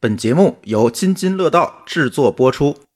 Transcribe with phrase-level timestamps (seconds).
[0.00, 2.87] 本节目由津津乐道制作播出。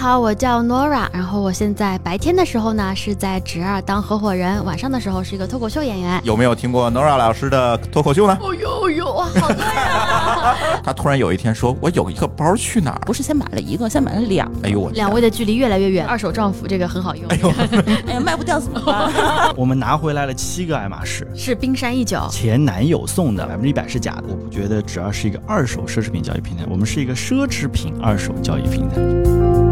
[0.00, 6.18] 好，我叫 Nora，然后我现在白天的时候呢是在侄儿当合伙人，晚上的时候是一个脱口秀演员。
[6.24, 8.38] 有没有听过 Nora 老师的脱口秀呢？
[8.40, 10.56] 哦呦呦哇，好多呀！
[10.82, 17.26] 他突然有一天说：“我有一个包去哪儿不是先买了一个，先买了两。？”哎呦我两位的距离越来越远，二手丈夫这个很好用。
[17.28, 17.52] 哎呦，
[18.08, 19.12] 哎呀，卖不掉怎么办？
[19.54, 22.26] 我们拿回来了七个爱马仕，是冰山一角。
[22.30, 24.22] 前男友送的，百分之一百是假的。
[24.30, 29.69] 我不觉得侄儿是一个二手奢侈品交易平台，我们是一个奢侈品二手交易平台。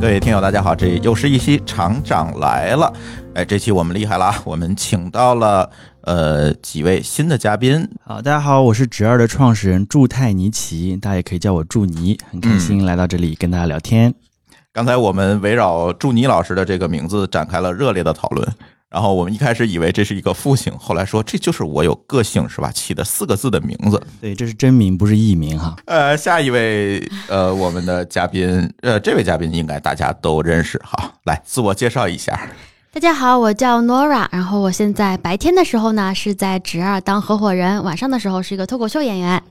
[0.00, 2.92] 各位听友，大家好，这又是一期厂长来了。
[3.34, 5.68] 哎，这期我们厉害了啊，我们请到了
[6.02, 7.86] 呃几位新的嘉宾。
[8.04, 14.14] 好，大家好，我是侄儿的创始人祝泰尼奇，大家也可以叫我祝尼，很开心来到这里跟大家聊天。
[14.72, 18.48] 刚才我们围绕祝尼老师的这个名字展开了热烈的讨论。
[18.90, 22.72] 然后我们一开始以为这是一个复姓，后来说这就是我有个性是吧？
[22.72, 24.02] 起的四个字的名字。
[24.18, 25.76] 对，这是真名，不是艺名哈。
[25.84, 32.48] 呃，下一位呃，我们的嘉宾，呃，这位嘉宾应该大家都认识哈，来自我介绍一下。
[32.90, 39.42] 大家好，我叫 Nora，然后我现在白天的时候呢是在职二当合伙人，晚上的时候是一个脱口秀演员。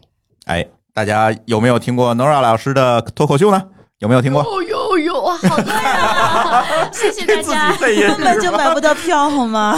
[0.46, 3.64] 哎，大家有没有听过 Nora 老师的脱口秀呢？
[4.00, 4.44] 有没有听过？
[4.44, 6.64] 哦呦呦哇，好多呀！
[6.94, 7.76] 谢谢大家。
[7.78, 9.78] 根本就买不到票好吗？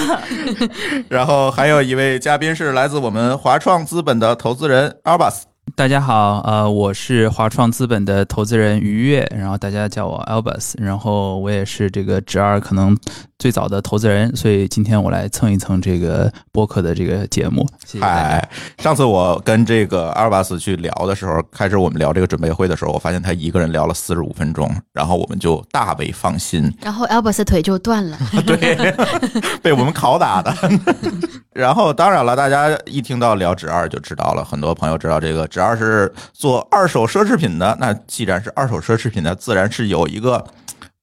[1.07, 5.43] 然后还有一位嘉宾是来自我们华创资本的投资人 Albus。
[5.75, 12.97] 大家好，呃，我是华创资本的投资人于越，然后大家叫我 Albus，然后我也是这个侄儿可能
[13.37, 18.13] 最早的投资人，所以今天我来蹭一蹭这个播客的这个节目，谢谢大家。
[18.13, 26.73] 嗨，上次我跟这个 Albus 去聊的时候，开始我们聊这个准备会的时候，我发现他一个人聊了四十五分钟，然后我们就大为放心。
[26.81, 28.17] 然后 Albus 的腿就断了。
[28.45, 28.93] 对，
[29.61, 30.53] 被我们拷打的。
[31.53, 37.75] 然后当然了，大家一听到聊侄儿就知道了，很多朋友知道这个直二是做二手奢侈品的。
[37.79, 40.45] 那既然是二手奢侈品的，自然是有一个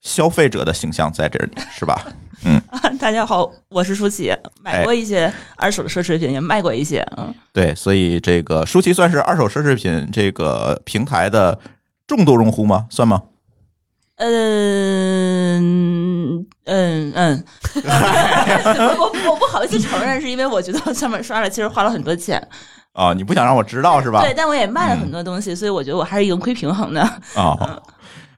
[0.00, 2.02] 消费者的形象在这里，是吧？
[2.44, 2.60] 嗯
[2.98, 7.06] 大家好，我是舒淇，买过一些二手的奢侈品，也卖过一些。
[7.16, 11.58] 嗯，对，所以这个舒淇算是二手奢侈品这个平台的
[12.06, 12.86] 重度用户吗？
[12.88, 13.22] 算吗？
[14.16, 15.56] 嗯
[16.64, 17.44] 嗯嗯，
[18.98, 22.46] 我我不好意思承认，是因为我觉得上面刷了，其实花了很多钱。
[22.96, 24.22] 啊、你不想让我知道是吧？
[24.22, 27.02] 对，但我也卖了很多东西，所以我觉得我还是盈亏平衡的。
[27.34, 27.82] 啊、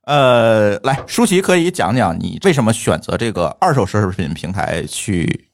[0.02, 5.48] 呃，来，舒淇可以讲讲你为什么选择这个二手奢侈品平台去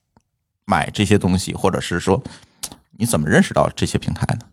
[0.65, 2.23] 买这些东西，或者是说
[2.97, 4.47] 你怎么认识到这些平台呢？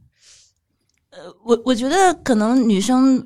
[1.11, 3.25] 呃我我觉得可能女生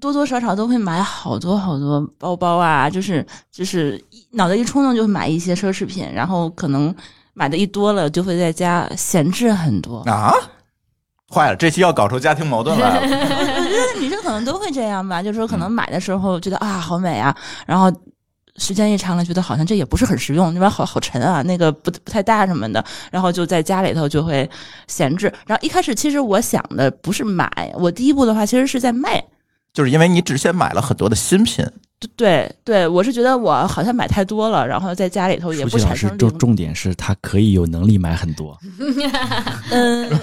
[0.00, 6.94] 多多少少都会买好多好多包包啊，就是就是脑袋一冲动就会买一些奢侈品，然后可能
[7.34, 10.00] 买的一多了，就会在家闲置很多。
[10.02, 10.32] 啊，
[11.32, 13.00] 坏了，这期要搞出家庭矛盾来了。
[13.00, 17.34] 我觉得女生可能都会这样吧，就是说可能买的时候觉得啊好美啊，
[17.66, 17.90] 然后
[18.56, 24.48] 时间一长了，觉得好像这也不是很实用，那边好好沉啊，那个不不太大什么的，然后就在家里头就会
[24.86, 25.32] 闲置。
[25.46, 29.24] 然后一开始其实我想的不是买，我第一步的话其实是在卖。
[29.72, 31.66] 就是因为你之前买了很多的新品，
[32.16, 38.58] 对对，我是觉得我好像买太多了，然后在家里头也不舒淇老师产生重重点是他可以有能力买很多，
[39.70, 40.08] 嗯，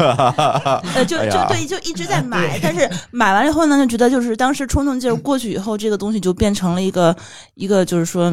[0.94, 7.16] 呃，就就对，就一直在买，但是买完了以后呢，就觉得就是当时冲动劲儿过去以后，这个东西就变成了一个
[7.56, 8.32] 一个就是说，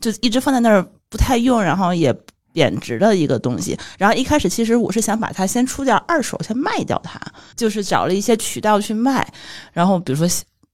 [0.00, 2.14] 就一直放在那儿不太用，然后也
[2.52, 3.76] 贬值的一个东西。
[3.98, 7.20] 然后一开始其实我是想把它先出掉二手，先卖掉它，
[7.56, 9.26] 就是找了一些渠道去卖。
[9.72, 10.28] 然后比如说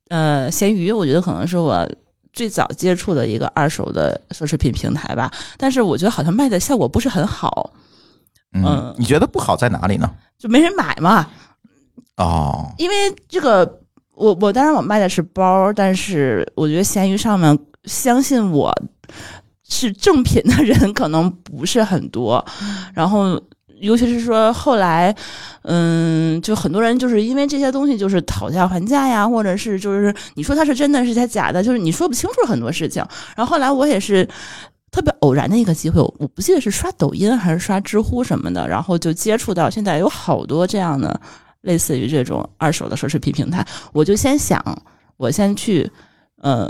[0.08, 1.88] 呃闲鱼，我觉得可能是我。
[2.32, 7.72] 最早接触的一个二手的奢侈品平台吧，但是我觉得好像卖的效果不是很好，
[8.52, 10.10] 嗯嗯，你觉得不好在哪里呢？
[10.38, 11.26] 就没人买嘛。
[12.16, 12.94] 哦，因为
[13.28, 13.80] 这个，
[14.14, 18.70] 我我当然我卖的是包，但是我觉得闲鱼上面相信我
[19.68, 22.44] 是正品的人可能不是很多，
[22.92, 23.40] 然后
[23.80, 25.14] 尤其是说后来，
[25.62, 33.04] 嗯，就很多人就是因为这些东西就是讨价还价呀，或者是就是你说它是真的是它假的，就是你说不清楚很多事情。
[33.36, 34.28] 然后后来我也是。
[34.92, 41.20] 特别偶然的一个机会，我我不记得是刷抖音还是刷知乎什么的，然后就接触到现在有好多这样的
[41.60, 44.60] 类似于这种二手的奢侈品平台，我就先想，
[45.16, 45.88] 我先去，
[46.42, 46.68] 呃，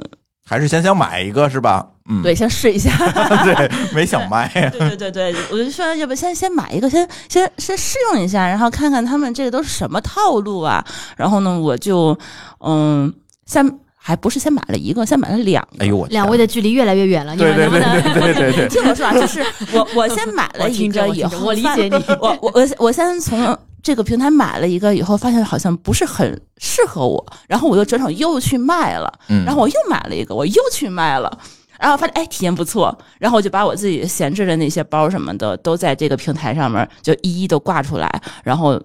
[0.50, 1.87] 还是先想买一个是吧？
[2.08, 2.91] 嗯，对，先试一下。
[3.44, 4.50] 对，没想卖。
[4.73, 10.85] 对对对对，我就说要不先先买一个，先先先试用一下，然后看看他们这个都是什么套路啊。
[11.17, 12.19] 然后呢，我就
[12.58, 13.14] 嗯，
[13.47, 13.64] 先
[14.02, 15.85] 还不是先买了一个，先买了两个。
[15.85, 18.14] 哎呦我两位的距离越来越远了，你对对们能不能？
[18.14, 31.38] 对对对对对， 听我说啊，就是我我先买了一个以后，我我理解你我我我我先从这个平台买了一个以后，发现好像不是很适合我，然后我又转手又去卖了，嗯，然后我又买了一个，我又去卖了。
[31.79, 38.79] 然后发现哎，体验不错，然后我就把我自己闲置的那些包什么的，都在这个平台上面就一一都挂出来，然后，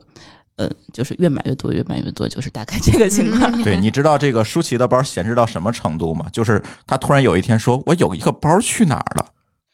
[0.57, 3.63] 呃，就是越买越多，越买越多，就是大概这个情况。
[3.63, 6.28] 对，你知道这个舒淇的包闲置到什么程度吗？
[6.31, 9.25] 就是她突然有一天说：“我有一个包去哪儿了？”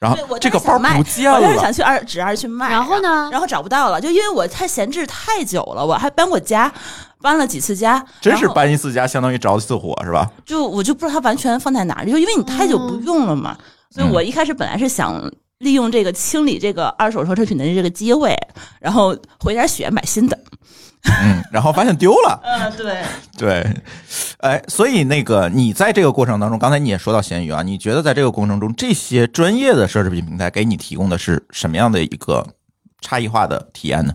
[0.01, 1.61] 然后这个包不见我当时了。
[1.61, 3.29] 想去二指二去卖，然后呢？
[3.31, 6.73] 然后找不到了，就因为我太闲置太久了，我还搬过家，
[7.21, 10.27] 搬了几次家，真是搬一次家相当于着一次火，是吧？
[10.43, 13.55] 就我就不知道它完全放在哪里，就因为你太久不用了嘛，
[13.91, 18.35] 所以我一开始本来是想利用这个清理这个二手奢侈品的这个机会，
[18.79, 20.35] 然后回点血买新的。
[21.03, 22.39] 嗯，然后发现丢了。
[22.43, 23.03] 嗯，对，
[23.37, 23.75] 对，
[24.39, 32.45] 哎，所以那个你在这个过程当中，刚才你也说到闲鱼啊，你觉得在这个过程中，这些专业的奢侈品平台给你提供的是什么样的一个
[33.01, 34.13] 差异化的体验呢？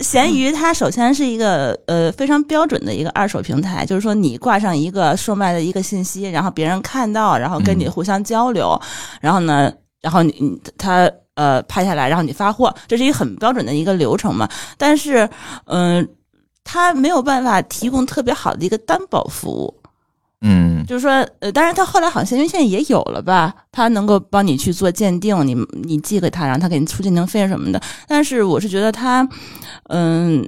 [0.00, 8.80] 闲鱼它首先是一个呃非常标准的一个二手平台，就是说你挂上一个售卖的一个信息，然后别人看到，然后跟你互相交流，
[9.20, 9.70] 然后呢，
[10.00, 14.48] 然后你你他呃拍下来，然后你发货，这是一个很标准的一个流程嘛。
[14.78, 15.28] 但是
[15.66, 16.08] 嗯、
[16.64, 19.74] 它没有办法提供特别好的一个担保服务。
[20.46, 23.54] 嗯就是说，呃，当然，他后来好像因为现在也有了吧？
[23.72, 27.80] 他能够帮你去做鉴定，你你寄给他，然后他给你出鉴定费什么的。
[28.06, 29.26] 但是我是觉得他，
[29.84, 30.46] 嗯，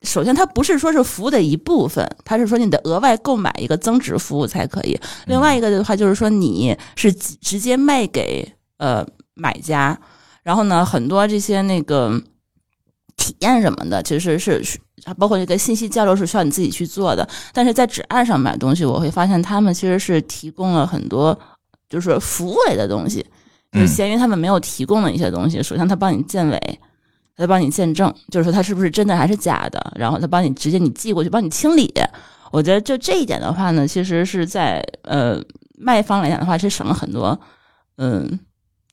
[0.00, 4.98] 首先他不是说是服务的一部分，他是说你得额外购买一个增值服务才可以。
[5.26, 9.98] 另外一个的话就是说你是直直接卖给呃买家，
[10.42, 12.18] 然后呢，很多这些那个
[13.16, 14.78] 体验什么的，其实是是
[15.18, 17.28] 包括这个信息交流是需要你自己去做的。
[17.52, 21.38] 但是在纸案上买东西，我会发现他们其实是提供了很多
[21.88, 23.24] 就是服务类的东西，
[23.72, 25.62] 就是嗯闲鱼他们没有提供的一些东西。
[25.62, 26.80] 首先，他帮你建伪，
[27.36, 31.92] 他帮你见证，就是说他是不是真的还是假的，然后他帮你直接你寄过去，帮你清理。
[32.50, 35.40] 我觉得就这一点的话呢，其实是在呃
[35.76, 37.38] 卖方来讲的话，是省了很多
[37.96, 38.38] 嗯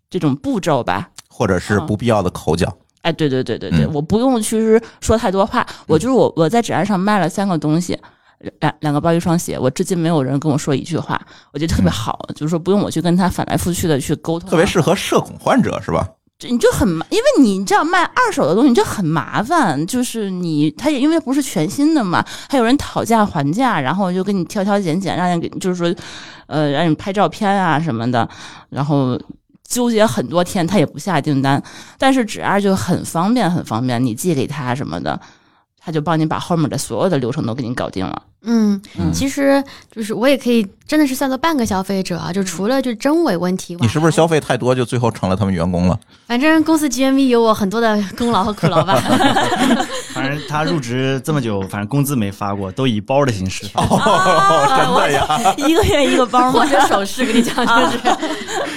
[0.09, 1.11] 这种步骤吧。
[1.29, 2.75] 或者是不必要的口角。
[3.01, 7.97] 哎，对对对对对，嗯我不用去说太多话，我就是我我在纸岸上卖了三个东西，
[8.59, 11.21] 两两个包一双鞋，我至今没有人跟我说一句话，
[11.53, 16.07] 我觉得特别好，就是说不用我去跟他反来覆去的去沟通，特别适合社恐患者，是吧？
[16.39, 19.85] 这你就很麻，因为你这样卖二手的东西，你就很麻烦。
[19.85, 25.95] 就是你，他也因为不是全新的嘛，还有人讨价还价，然后就跟你挑挑拣拣，让人给就是说，
[26.47, 28.27] 呃，让你拍照片啊什么的，
[28.69, 29.15] 然后
[29.71, 31.63] 纠结很多天，他也不下订单。
[31.97, 35.19] 但是只要就很方便，很方便，你寄给他什么的，
[35.79, 38.23] 他就帮你把后面的所有的流程都给你搞定了。
[38.43, 45.99] 嗯，嗯其实就是我也可以真的是算作半个消费者啊，就除了就真伪问题，你是不是消费太多，就最后成了他们员工了？
[46.27, 48.95] 反正公司 GMV 有我很多的功劳和苦劳吧。
[50.13, 53.81] 反正他入职这么久，反正工资没发过，都以包的形式发。
[53.83, 55.55] 哦，真的呀？
[55.57, 56.59] 一个月一个包吗？
[56.59, 57.99] 或者首饰， 跟你讲就是，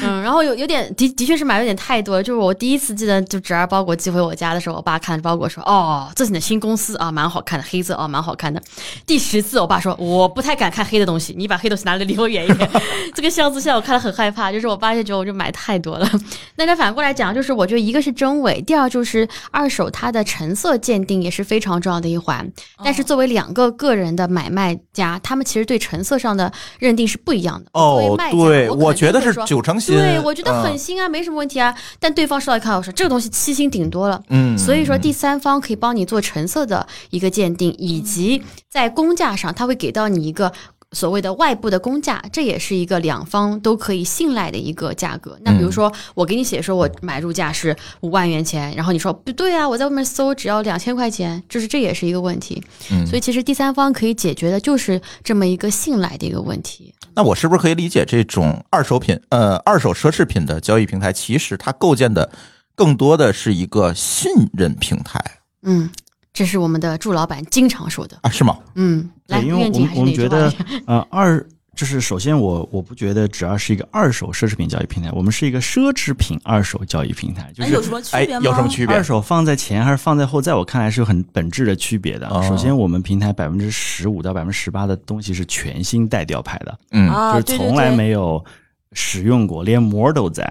[0.03, 2.23] 嗯，然后有有点的的确是买有点太多了。
[2.23, 8.63] 就是我第一次记得就侄儿包裹寄回我家的时候，我爸看着包裹说：“哦，这是你的新公司啊，蛮好看的，黑色啊，蛮好看的。”
[9.07, 12.71] 第十次，我爸说：“我不太敢看黑的东西，你把黑东西拿的离我远一点。
[13.13, 16.09] ”这个箱子现在我看了很害怕，就是我爸就觉得我就买太多了。
[16.57, 22.49] 那再反过来讲，就是我觉得一个是真伪，第二就是二手它的成色鉴定也是非常重要的一环。
[22.85, 27.71] 但是作为两个个人的买卖家，他们其实对成色上的认定是不一样的。
[27.73, 29.65] 哦对，我我觉得是九。
[29.65, 29.97] 成新。
[29.97, 31.75] 对，我觉得很嗯新啊，没什么问题啊。
[31.99, 34.23] 但对方收到一看，我说这个东西七星顶多了。
[34.29, 40.53] 嗯，所以说，第三方可以帮你做成色的一个鉴定，以及在工价上，他会给到你一个
[40.93, 45.37] 所谓的外部的工价，这也是一个两方都可以信赖的一个价格。
[45.43, 52.63] 那比如说，我给你写说我买入价是五万元钱，然后你说不对啊，我在外面搜只要两千块钱，就是这也是一个问题。
[52.93, 56.95] 嗯所以其实第三方可以解决的就是这么一个信赖的一个问题。
[57.17, 62.31] 那我是不是可以理解，这种二手品呃二手奢侈品的交易平台，其实它构建的
[62.77, 65.21] 更多的是一个信任平台
[65.63, 65.91] 嗯，
[66.35, 68.19] 这是我们的祝老板经常说的。
[68.21, 68.29] 啊？
[68.29, 68.59] 是吗？
[68.75, 70.53] 嗯，来，对，因为我们我们觉得
[70.87, 71.43] 呃，二
[71.77, 79.03] 就是首先我我不觉得只要是一个二手奢侈品交易平台，我们是一个奢侈品二手交易平台，就哎，是有什么区哎别吗？，有什么区别二？
[79.03, 82.29] 手放在前还是放在后，在我看来是有很本质的区别的。
[82.29, 88.45] 哦首先，我们平台百分之十五到百分之十八的东西是全新带吊牌的，嗯，啊，就是从来没有
[88.93, 90.45] 使用过，连膜都在。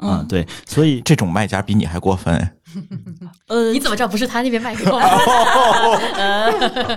[0.00, 2.50] 啊嗯，对，所以这种卖家比你还过分。
[3.48, 4.96] 呃，你怎么知道不是他那边卖给我？
[6.16, 6.48] 呃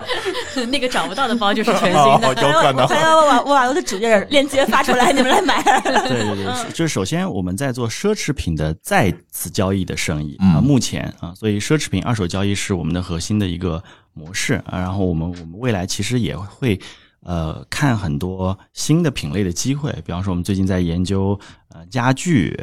[0.69, 2.41] 那个找不到的包就是全新哦，的。
[2.43, 2.87] 有可能我。
[2.87, 5.61] 把我把我的主页链接发出来，你们来买。
[5.63, 13.83] 对对对，是就是首先我们在做奢侈品的再次交易的生意嗯啊，目前啊，所以奢侈品二手交易是我们的核心的一个
[14.13, 14.77] 模式啊。
[14.77, 16.79] 然后我们我们未来其实也会
[17.23, 21.39] 呃看很多新的品类的机会，比方说我们最近在研究
[21.73, 22.55] 呃家具。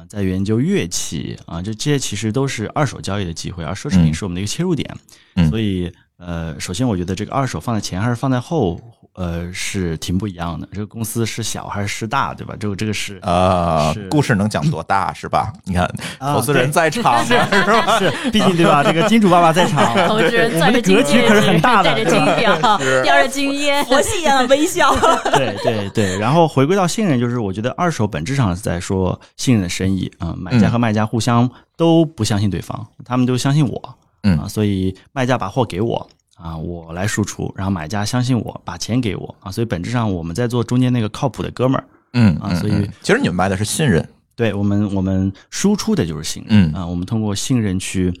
[0.00, 4.88] 啊，在研究乐器啊，这这些其实都是二手交易的机会，而奢侈品嗯是我们的一个切入点。
[5.34, 8.80] 嗯所以呃，首先我觉得这个二手放在前还是放在后，
[9.14, 10.68] 呃，是挺不一样的。
[10.72, 12.54] 这个公司是小还是是大，对吧？
[12.58, 15.52] 这个这个是呃是，故事能讲多大是吧？
[15.64, 15.84] 你看，
[16.18, 17.98] 啊投资人在场 是吧？
[17.98, 18.82] 是，毕竟对吧？
[18.84, 24.94] 这个金主爸爸在场， 投资人的格局可是很大的戴着金表，是叼着金烟，佛系一样的微笑。
[25.34, 26.18] 对对对。
[26.18, 36.08] 然后回归到信任，就是我觉得二手本质上是在说信任的生意啊、买家和卖家互相都不相信对方，他们都相信我，嗯啊，所以卖家把货给我。
[36.42, 41.84] 啊，我来输出，然后买家相信我，把钱给我啊，所以本质上我们在做中间那个靠谱的哥们儿。
[42.12, 46.72] 嗯嗯啊所以嗯其实你们卖的是信任，对我们，我们输出的就是信任。
[46.72, 48.12] 嗯啊，我们通过信任去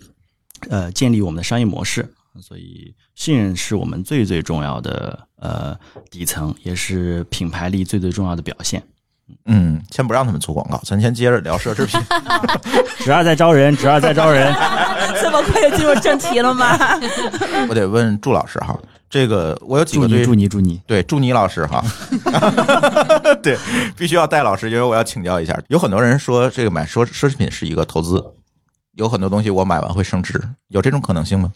[0.68, 2.08] 呃建立我们的商业模式，
[2.40, 5.76] 所以信任是我们最最重要的呃
[6.08, 8.80] 底层，也是品牌力最最重要的表现。
[9.46, 12.00] 嗯，先不让他们做广告，咱先接着聊奢侈品。
[13.04, 14.54] 侄儿在招人，侄儿在招人。
[15.20, 16.78] 这么快就进入正题了吗？
[17.68, 20.80] 我得问祝老师哈，这个我有几祝你，个对祝你，祝你。
[20.86, 21.84] 对，祝你老师哈，
[23.42, 23.58] 对，
[23.96, 25.58] 必须要带老师，因为我要请教一下。
[25.68, 28.24] 有很多人说这个买奢奢侈品是一个投资，
[28.94, 31.52] 有很多东西我买完会升值，有这种可能性吗？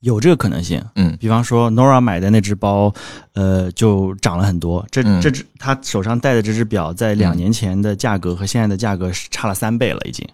[0.00, 2.92] 有这个可能性，嗯比方说 Nora 买的那只包，
[3.34, 4.86] 呃，就涨了很多。
[4.90, 10.26] 这嗯这只他手上戴的这只表，在两年前的价格和现在的价格是差了三倍了，已经。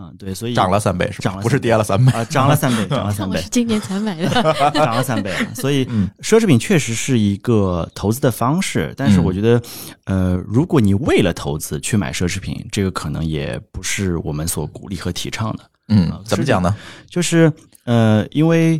[0.00, 1.24] 嗯，对，所以涨了三倍是吧？
[1.24, 2.12] 涨了不是跌了三倍？
[2.12, 3.48] 啊，涨了三倍， 涨了三倍我是。
[3.48, 4.28] 今年才买的。
[4.72, 5.54] 涨了三倍了。
[5.56, 9.60] 所以嗯，奢侈品确实是一个投资的方式，但是嗯我觉得，
[10.04, 15.64] 呃，如果你为了投资去买奢侈品，这个可能也不是我们所鼓励和提倡的。
[15.88, 16.72] 嗯啊，怎么讲呢？
[17.10, 17.52] 就是
[17.88, 18.78] 呃，因为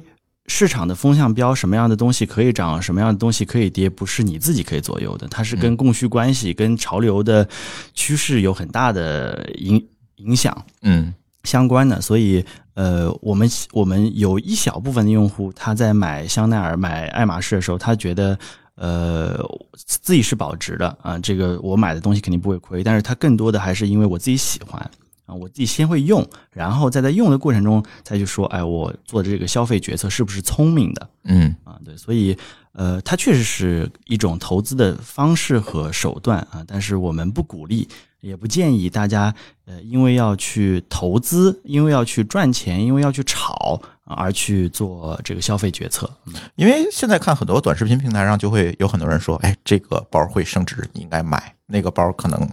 [0.49, 7.49] 市场的风向标，什么样的东西可以涨，什么样的东西可以跌，不是你自己可以左右的，它是跟供需关系、跟潮流的
[7.95, 9.83] 趋势有很大的影
[10.17, 10.55] 影响。
[10.83, 18.39] 嗯相关的，所以呃，我们我们有一小部分的用户，他在买香奈儿、买爱马仕的时候，他觉得
[18.75, 19.43] 呃
[19.87, 24.91] 自己是保值的啊、这个我买的东西肯定不会亏，但是他更多的还是因为我自己喜欢
[25.29, 31.11] 啊，我自己先会用，然后再在用的过程中再去说，哎，我做的这个消费决策是不是聪明的？
[31.25, 32.37] 嗯啊，对，所以
[32.73, 37.87] 呃，它确实是一种投资的方式和手段啊，但是我们不鼓励，
[38.21, 39.35] 也不建议大家
[39.67, 46.11] 呃，因为要去投资，因为要去赚钱，因为要去炒啊而去做这个消费决策。
[46.55, 52.49] 因为现在看很多短视频平台上就会有很多人说，哎，这个包会升值，你应该买；那个包可能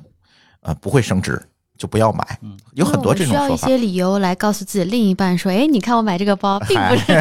[0.62, 1.41] 呃不会升值，
[1.77, 2.25] 就不要买。
[2.74, 3.46] 有很多这种说法。
[3.48, 7.13] 需要一些理由来告诉自己另一半说：“哎，你看我买这个包，并不是。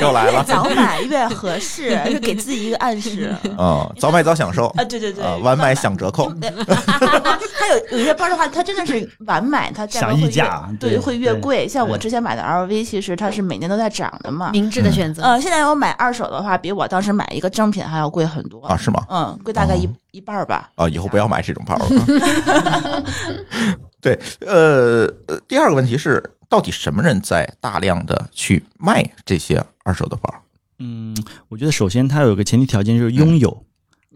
[0.00, 3.34] 又来了越早买越合适， 就给自己一个暗示。
[3.58, 6.32] 嗯，早买早享受啊，对对对，啊，晚买享折扣。
[6.40, 11.68] 它 有有一些包的话，它真的是晚买，它价格想溢会越价对，会越贵。
[11.68, 14.50] 像我之前买的 LV，其实它是每年都在涨的嘛。
[14.52, 15.22] 明智的选择。
[15.22, 18.76] 呃，现在我买二手的话，比我当时买一个正品还要贵很多啊，。
[18.76, 19.02] 是吗？
[19.10, 20.70] 嗯，贵大概一哦一半儿吧。
[20.74, 21.86] 啊，以后不要买这种包了。
[24.02, 30.34] 对，呃，呃第二个问题是，到底什么人在大量的去卖这些二手的包？
[30.80, 31.16] 嗯，
[31.48, 33.64] 我觉得首先它有一个前提条件就是拥有，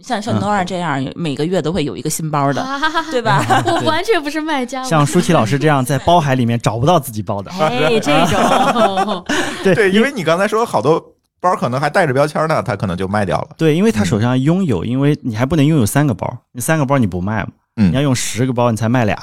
[0.02, 2.66] 像像嗯 Nora 这样，每个月都会有一个新包的，
[3.12, 3.40] 对吧？
[3.64, 7.50] 我完全不是卖家，像舒淇老师这样在包海里面找不到自己包的。
[7.54, 9.24] 哎，这种
[9.62, 11.00] 对 对，因为你刚才说好多
[11.40, 13.50] 包可能还带着标签呢，他可能就卖掉了。
[13.56, 19.16] 对，因为他手上拥有，因为你还不能拥有三个包，你三个包你不卖嘛，嗯你要用十个包你才卖俩。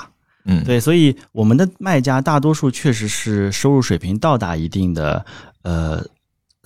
[0.46, 5.26] 嗯，对，所以我们的卖家大多数确实是收入水平到达一定的
[5.64, 6.04] 呃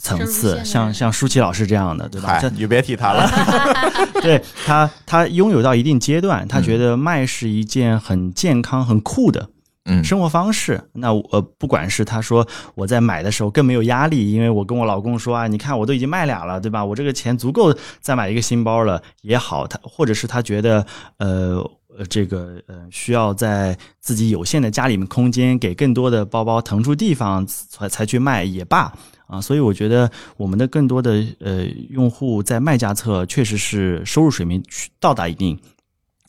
[0.02, 2.40] 层次，像像舒淇老师这样的，对吧？
[2.50, 3.30] 你就别提他了。
[4.22, 9.48] 对他他拥有到一定阶段，他嗯觉得卖是一件很健康、很酷的
[9.86, 10.82] 嗯生活方式。
[10.94, 16.84] 那我呃，不管是他说我在买的时候更没有压力，因为我跟我老公说啊，你看我都已经卖俩了，对吧？
[16.84, 20.84] 我这个钱足够再买一个新包了也好，他或者是他觉得
[21.20, 21.64] 呃。
[21.98, 28.94] 呃，这个呃，需要在自己有限的家里面空间，给更多的包包腾出地方，才才去卖也罢
[29.26, 29.42] 啊。
[29.42, 34.64] 所以我觉得我们的更多的呃用户在卖家侧确实是收入水平
[35.00, 35.58] 到达一定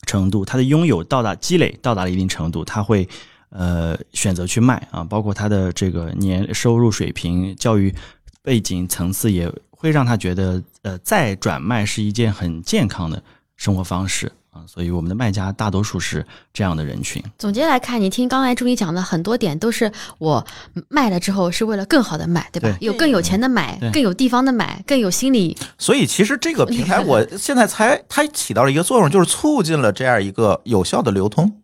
[0.07, 3.07] 程度，他的拥有到达积累到达了一定程度，他会
[3.49, 7.93] 呃选择去卖啊，包括他的这个年收入水平、教育
[8.41, 13.21] 背景层次，也会让他觉得呃再转卖是一件很健康的
[13.55, 14.63] 生活方式啊。
[14.67, 17.23] 所以我们的卖家大多数是这样的人群。
[17.37, 20.45] 总结来看，你听刚才助理讲的很多点，都是我
[20.87, 22.69] 卖了之后是为了更好的买，对吧？
[22.79, 25.57] 对有更有钱的买，更有地方的买，更有心理。
[25.77, 31.61] 所以其实这个平台， 我现在才它起到了一个作用，就是促进了这样一个有效的流通，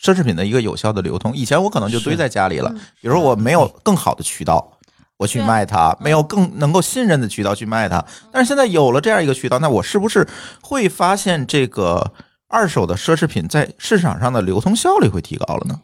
[0.00, 1.36] 奢侈品的一个有效的流通。
[1.36, 4.77] 以前我可能就堆在家里了，比如说我没有更好的渠道。
[5.18, 10.26] 我去卖它，没有更能够信任的渠道去卖它，但是现在有了这样一个渠道，那我是不是
[10.62, 12.12] 会发现这个
[12.48, 15.80] 二手的奢侈品在市场上的流通效率会提高了呢？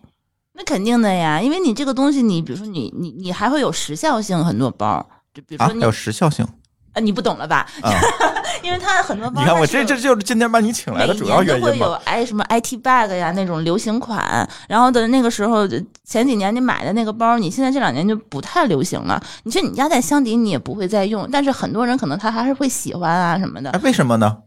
[0.57, 6.47] 那肯定的呀，因为你这个东西，你比如说你你你还会有时效性，很多包，就比如啊，说你、还有时效性
[6.95, 7.67] 呃你不懂了吧？
[7.83, 7.93] 啊！
[8.63, 11.93] 因为它很多包，你看我这这就是今天把你请来的主要原每年都会有。
[12.05, 15.69] 哎什么 IT bag 呀那种流行款，然后的那个时候
[16.05, 19.23] 前几年你买的那个包，你现在这两年就不太流行了。
[19.43, 23.81] 你说你压在箱底，你也不会再用，但是很多人可能他还是会喜欢啊什么的哎，。
[23.83, 24.39] 为什么呢？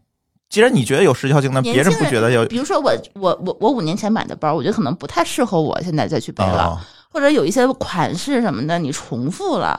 [0.48, 6.86] 既然你觉得有时效性，那别人不觉得有比如说我我我我五年前买的包，我觉得可能不太适合我现在再去背了，啊？
[7.10, 9.78] 或者有一些款式什么的你重复了，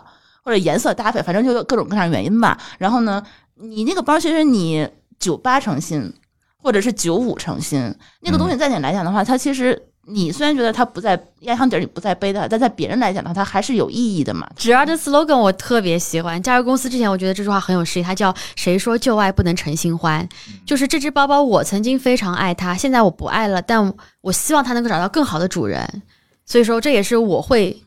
[0.49, 2.57] 或者颜色搭配，反正就有各种各样的原因吧。
[2.79, 4.89] 然后呢，你那个包其实你
[5.19, 6.11] 九八成新，
[6.57, 14.49] 或者是九五成新，那个东西在你来讲的话，它其实你虽然觉得它不在压箱底儿，你不再背它，但在别人来讲的话，它还是有意义的嘛。
[14.55, 20.27] 只要这 slogan 我特别喜欢，加入公司之前，我觉得这句话很有诗意，它叫“谁说旧爱不能成新欢”。
[20.65, 26.01] 就是这只包包，我曾经非常爱它，现在我不爱了，但我希望它能够找到更好的主人。
[26.43, 27.79] 所以说，这也是我会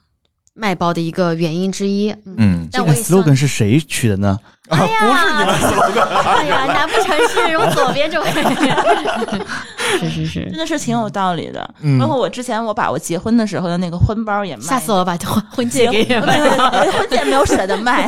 [0.55, 2.11] 卖包的一个原因之一。
[2.27, 4.39] 嗯，嗯，这个但我也希望 slogan 是谁取的呢？
[4.69, 8.29] 啊，不是你们 slogan，哎呀， 难不成是我左边这位？
[9.99, 11.69] 是是是真，的是挺有道理的。
[11.81, 16.27] 嗯包括我之前我把我结婚的时候的那个婚包也卖，吓死我了，把婚婚戒给你对们。
[16.29, 18.07] 对对婚戒没有舍得卖，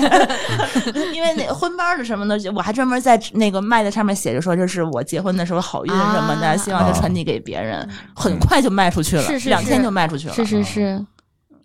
[1.12, 2.36] 因为那婚包是什么呢？
[2.54, 10.34] 我还专门在那个卖的上面写着说，这是我结婚的时候好运什么的，啊希望就传递给别人，很快就卖出去了，是是两天就卖出去了。
[10.34, 11.04] 是是是，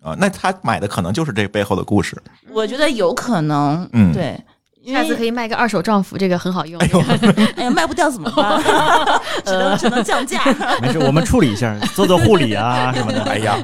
[0.02, 2.16] 啊，那他买的可能就是这背后的故事。
[2.52, 4.38] 我觉得有可能，嗯对。
[4.86, 6.80] 下次可以卖个二手丈夫，这个很好用。
[6.80, 8.58] 哎呀，卖不掉怎么办？
[9.44, 10.42] 只能只能降价。
[10.80, 13.22] 没事，我们处理一下，做做护理啊什么的。
[13.24, 13.58] 哎呀，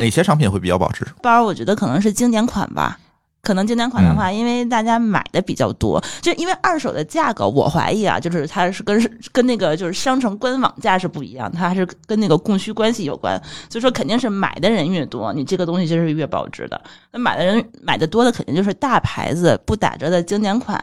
[0.00, 1.06] 哪些商品会比较保值？
[1.22, 2.98] 包我觉得可能是经典款吧。
[3.42, 13.36] 可能经典款的话，因为大家买的比较多，就因为二手的价格，我怀疑啊，就是它是跟跟那个就是商城官网价是不一样，它还是跟那个供需关系有关，
[13.68, 16.80] 所以说肯定是买的人越多，你这个东西就是越保值的。
[17.10, 20.80] 那买的人买的多的肯定就是大牌子不打折的经典款，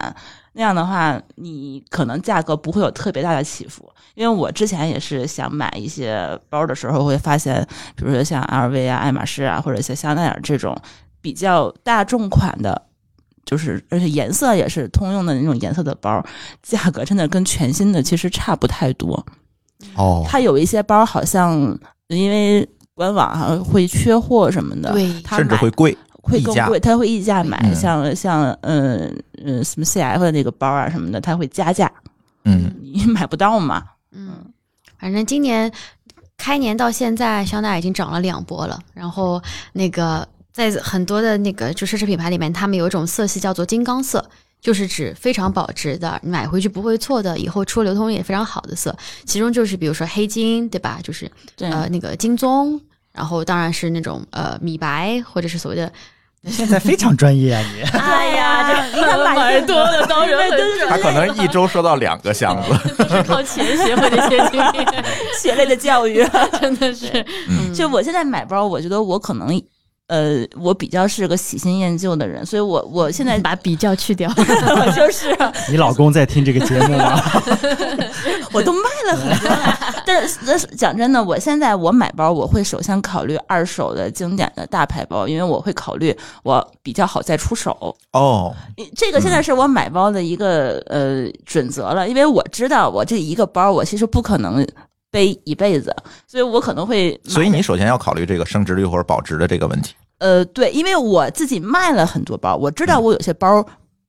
[0.51, 3.89] 那样的话，你可能价格不会有特别大的起伏。
[4.15, 10.75] 因为我之前也是想买一些包的时候，会发现，比如说像 LV 啊、爱马仕啊，或者像香奈儿这种
[11.21, 12.81] 比较大众款的，
[13.45, 16.23] 就是而且颜色也是通用的那种颜色的包，
[16.61, 19.25] 价格真的跟全新的其实差不太多。
[19.95, 21.77] 哦，它有一些包好像
[22.07, 25.97] 因为官网上会缺货什么的，对，它甚至会贵。
[26.21, 31.91] 会更贵，它会溢价买，嗯像像嗯嗯什么 CF 的那个包啊什么的，它会加价，
[32.43, 33.83] 嗯，你买不到嘛。
[34.11, 34.33] 嗯，
[34.99, 35.71] 反正今年
[36.37, 38.77] 开年到现在，香奈儿已经涨了两波了。
[38.93, 39.41] 然后
[39.73, 40.27] 那个
[40.59, 44.29] 在很多的那个就奢侈品牌里面，他们有一种色系叫做金刚色。
[44.61, 48.93] 就是指非常保值的，买回去不会错的，以后出流通也非常好的色。
[49.25, 50.99] 其中就是比如说黑金，对吧？
[51.01, 52.77] 就是对，呃那个金棕，
[53.13, 55.89] 然后当然是那种呃米白，或者是所谓的
[56.47, 57.81] 现在非常专业啊你。
[57.97, 62.95] 哎呀， 你看买多的当然很他可能一周收到两个箱子。
[62.97, 65.05] 都是靠钱学会的一些经验，
[65.39, 66.21] 血泪的教育。
[66.59, 67.25] 真的是。
[67.47, 69.57] 嗯就我现在买包，我觉得我可能。
[70.09, 75.37] 呃，我比较是个喜新厌旧的人，所以我我现在 把比较去掉，我 就是
[75.69, 77.21] 你老公在听这个节目吗？
[78.51, 79.77] 我都卖了很多了。
[80.07, 87.95] 但是但是讲真的，我现在我买包，我会首先考虑二手的经典的大牌包，因为我会考虑我比较好再出手。
[88.13, 88.51] 哦，
[88.95, 94.67] 这个现在是我买包的一个呃准则了，因为我知道我这一个包我其实不可能
[95.11, 95.95] 背一辈子，
[96.27, 99.93] 所以我可能会所以你首先要考虑这个升值率或者保值的这个问题。
[100.19, 103.65] 呃对，因为我自己卖了很多包，我知道我有些包。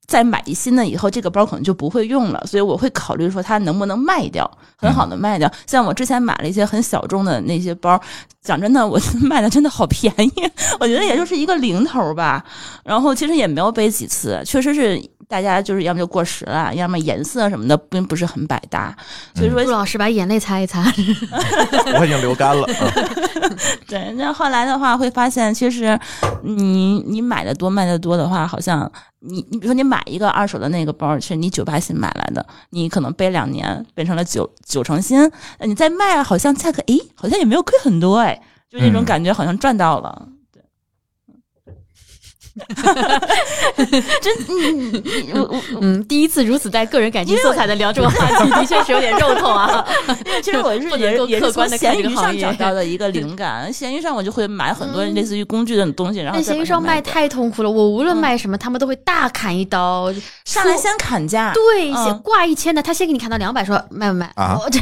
[0.07, 5.49] 再买一新的以后，这个包可能就不会用了，所以我会考虑说它能不能卖掉，很好的卖掉。
[5.69, 7.97] 像我之前买了一些很小众的那些包，
[8.43, 10.33] 讲真的，我 卖的真的好便宜，
[10.81, 12.45] 我觉得也就是一个零头吧。
[12.85, 18.93] 然后其实也没有背几次，确实是大家就是要么就过时了，要么颜色什么的并不是很百搭，
[19.33, 20.83] 所以说陆老师把眼泪擦一擦。
[21.97, 22.67] 我已经流干了。
[22.69, 25.99] 嗯 对，那后来的话会发现，其实
[26.43, 28.91] 你你买的多卖的多的话，好像
[29.21, 35.21] 你你比如说你买一个二手的那个包，是你九八新买来的，你可能背两年变成了九九成新，
[35.59, 40.27] 呃你再卖好像价格诶，好像也没有亏很多哎，就那种嗯感觉好像赚到了。
[40.27, 40.40] 对。
[44.21, 45.03] 真，嗯，
[45.35, 49.85] 嗯嗯，第一次如此带个人感情色彩的聊这个话题，的确是有点肉痛啊。
[50.27, 64.31] 因为其实我是不能也是也是从闲鱼上找到的一个灵感，闲鱼上我就会买很多类似于工具的东西，然后但闲鱼上卖太痛苦了，我无论嗯卖什么，他们都会大砍一刀，说上来先砍价，对，嗯先挂一千的，他先给你砍到两百，说卖不卖？
[64.37, 64.81] 啊我这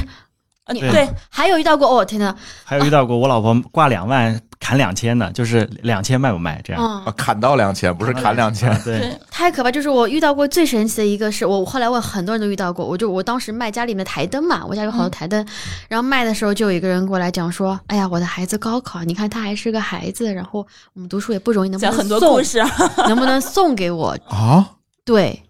[0.68, 6.82] 对呃对，还有遇到过，哦天呐，还有遇到过我老婆挂两万砍两千的，就是两千卖不卖这样？
[6.82, 8.70] 嗯啊，，砍到两千，不是砍两千。
[8.82, 9.70] 对，对太可怕！
[9.70, 15.46] 就是我遇到过最神奇的一个是，我后来问很多人都遇到过，我就我当时卖家里面的台灯嘛，我家有好多台灯，
[15.88, 22.62] 然后卖的时候就有一个人过来讲说，哎呀，我的孩子高考，你看他还是个孩子，然后我们读书也不容易，能不能讲很多送故事，
[23.06, 24.16] 能不能送给我？
[24.28, 24.68] 啊，
[25.04, 25.42] 对，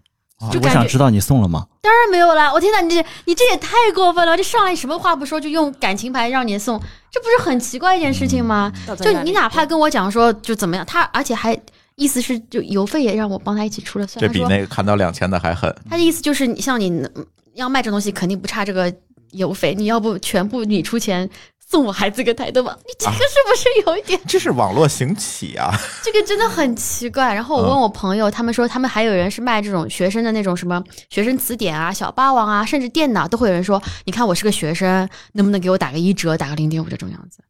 [0.52, 1.66] 就我想知道你送了吗？
[1.82, 2.52] 当然没有啦！
[2.52, 4.36] 我天哪，你这你这也太过分了！
[4.36, 6.78] 这上来什么话不说就用感情牌让你送，
[7.10, 8.72] 这不是很奇怪一件事情吗？
[9.00, 11.58] 就你哪怕跟我讲说就怎么样，他而且还
[11.96, 15.74] 意思是就邮费也让我帮他一起出了，算这比那个砍到两千的还狠。
[15.90, 18.92] 他的意思就是你像你嗯要卖这东西肯定不差这个
[19.32, 21.28] 邮费，你要不全部你出钱
[21.70, 22.74] 送我孩子个台灯吧？
[22.86, 24.18] 你这个是不是有一点？
[24.26, 25.70] 这是网络行乞啊！
[26.02, 27.34] 这个真的很奇怪。
[27.34, 37.40] 然后我问我朋友，他们说他们还有人是卖这种学生的那种什么学生词典啊、小霸王啊，甚至电脑都会有人说，你看我是个学生，能不能给我打个一折，打个零点五这种样子？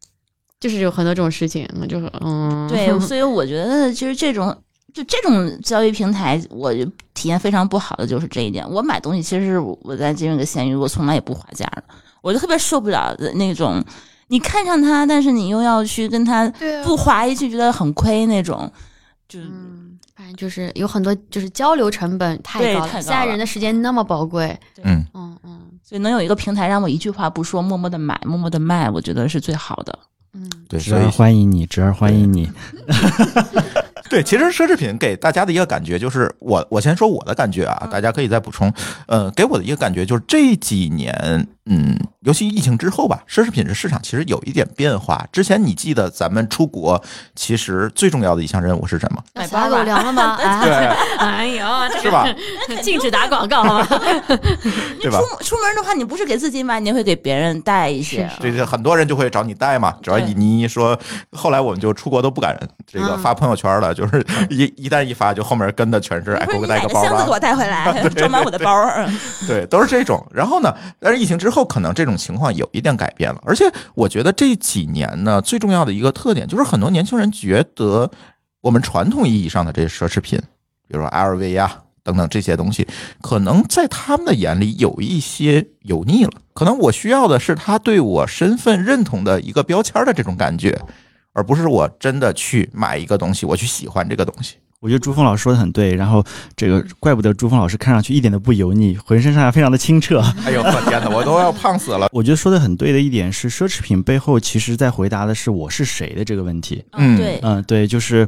[0.59, 4.53] 就是有很多这种事情，就是嗯，对，所以我觉得就是这种
[4.93, 8.69] 就这种交易平台，我就体验非常不好的就是这一点。
[8.69, 11.83] 我买东西其实我在这个闲鱼，我从来也不划价的，
[12.21, 13.83] 我就特别受不了的那种，
[14.27, 16.47] 你看上他，但是你又要去跟他
[16.83, 18.71] 不划一句，觉得很亏那种，
[19.27, 19.39] 就。
[19.39, 29.97] 嗯，反正就是有很多就是交流成本太高了，对太高了现在人的时间那么宝贵，嗯，嗯嗯所以能有一个平台让我一句话不说，默默的买，默默的卖，我觉得是最好的。
[30.33, 32.51] 嗯，对，侄儿欢迎你，侄儿欢迎你。
[34.09, 38.71] 对，其实奢侈品给大家的一个感觉就是，我我先说我的感觉啊，大家可以再补充。
[39.07, 45.23] 呃，给我的一个感觉就是这几年，嗯，尤其疫情之后吧，奢侈品的市场其实有一点变化。
[45.31, 46.99] 之前你记得咱们出国，
[47.35, 49.23] 其实最重要的一项任务是什么？
[49.35, 50.35] 买包狗粮了吗？
[50.41, 50.73] 哎对，
[51.17, 51.65] 哎呦，
[52.01, 52.25] 是吧？
[52.81, 53.87] 禁止打广告好吗？
[54.99, 55.19] 对吧？
[55.39, 58.29] 出出门的话，你不是给自己买，你会给别人带一些。
[58.41, 60.97] 这这很多人就会找你带嘛，只要你你一说，
[61.31, 68.73] 后来我们就出国都不敢这个嗯发朋友圈了，就是一一旦一发，就后面跟的全是哎，给我带个包吧箱子给，我带回来，装满我的包
[69.47, 70.25] 对，都是这种。
[70.33, 73.41] 然后呢，但是疫情之后，可能这种情况有一点改变了。
[73.45, 78.09] 而且我觉得这几年呢，最重要的一个特点就是很多年轻人觉得
[78.61, 80.39] 我们传统意义上的这些奢侈品，
[80.87, 82.87] 比如说 LV 呀、等等这些东西，
[83.21, 86.31] 可能在他们的眼里有一些油腻了。
[86.53, 90.77] 可能我需要的是他对我身份认同的一个标签的这种感觉，
[91.33, 94.55] 而不是我真的去买一个东西，我去喜欢这个东西。
[94.81, 96.23] 我觉得朱峰老师说的很对，然后
[96.55, 100.21] 这个怪不得朱峰老师看上去一点都不油腻，浑身上下非常的清澈。
[100.45, 102.07] 哎呦，我天哪，我都要胖死了。
[102.13, 106.81] 我觉得说的很对的一点是，奢侈品背后其实在回答的是我是谁的这个问题。
[106.93, 108.25] 嗯对，嗯，对，就是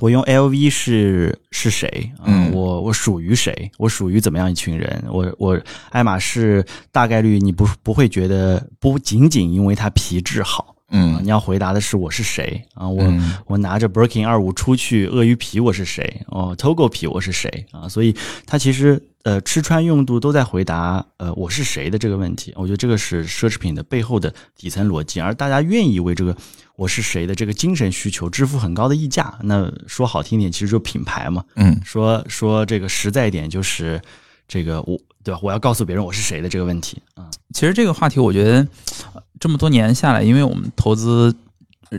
[0.00, 2.12] 我用 LV 是是谁？
[2.26, 3.72] 嗯我我属于谁？
[3.78, 5.02] 我属于怎么样一群人？
[5.08, 12.88] 我我爱马仕大概率你不不会觉得不仅仅因为它皮质好，啊嗯你要回答的是我是谁啊？
[12.88, 16.22] 我、嗯我拿着 Birkin 二五出去，鳄鱼皮我是谁？
[16.28, 17.88] 哦，Togo 皮我是谁啊？
[17.88, 18.14] 所以
[18.46, 22.52] 它其实呃吃穿用度都在回答呃我是谁的这个问题。
[22.56, 26.36] 我觉得这个是奢侈品的背后的底层逻辑，而大家愿意为这个
[26.76, 29.38] 我是谁的这个精神需求支付很高的溢价。
[29.42, 34.00] 那说好听点，其实就品牌嘛；嗯说说这个实在一点，就是
[34.46, 35.40] 这个我对吧？
[35.42, 37.30] 我要告诉别人我是谁的这个问题啊。
[37.54, 38.66] 其实这个话题，我觉得
[39.14, 41.36] 呃这么多年下来，因为我们投资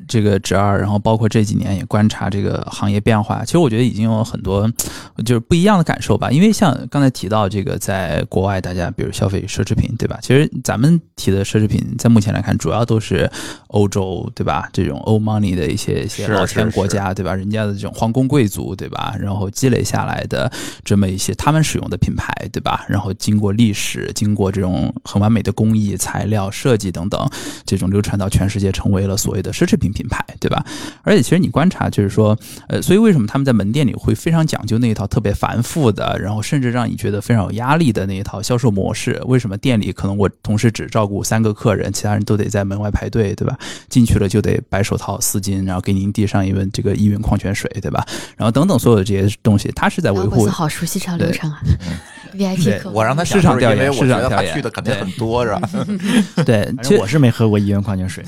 [0.07, 4.69] 这个侄儿，然后包括这几年也观察这个行业变化，其实我觉得已经有很多
[5.15, 6.31] 呃就是不一样的感受吧。
[6.31, 10.17] 因为像刚才提到这个，在国外大家比如消费奢侈品，对吧？
[10.21, 13.29] 其实咱们提的奢侈品，在目前来看，主要都是
[13.67, 14.69] 欧洲，对吧？
[14.71, 17.33] 这种欧 money 的一些一些老钱国家，对吧？
[17.33, 19.15] 人家的这种皇宫贵族，对吧？
[19.19, 20.51] 然后积累下来的
[20.83, 22.85] 这么一些他们使用的品牌，对吧？
[22.87, 27.29] 然后经过历史，经过这种很完美的工艺、材料、设计等等，
[27.65, 29.84] 这种流传到全世界，成为了所谓的奢侈品。
[29.85, 30.63] 品品牌，对吧？
[31.03, 39.21] 而且其实你观察，就是说，呃，所以为什么他们在门店里会非常讲究那一套特别繁复的，然后甚至让你觉得非常有压力的那一套销售模式？
[39.25, 43.57] 为什么店里可能我同时只照顾三个客人，其他人都得在门外排队，对吧？
[43.89, 48.05] 进去了就得白手套、丝巾，然后给您递上一温这个依云矿泉水，对吧？
[48.37, 51.61] 然后等等所有的这些东西，他是在维护好熟悉这条流程啊，
[52.35, 52.95] VIP 客户。
[52.95, 55.61] 我让他市场调研我觉得他市场调研去的肯定很多，是吧？
[56.45, 58.23] 对，其实我是没喝过一元矿泉水。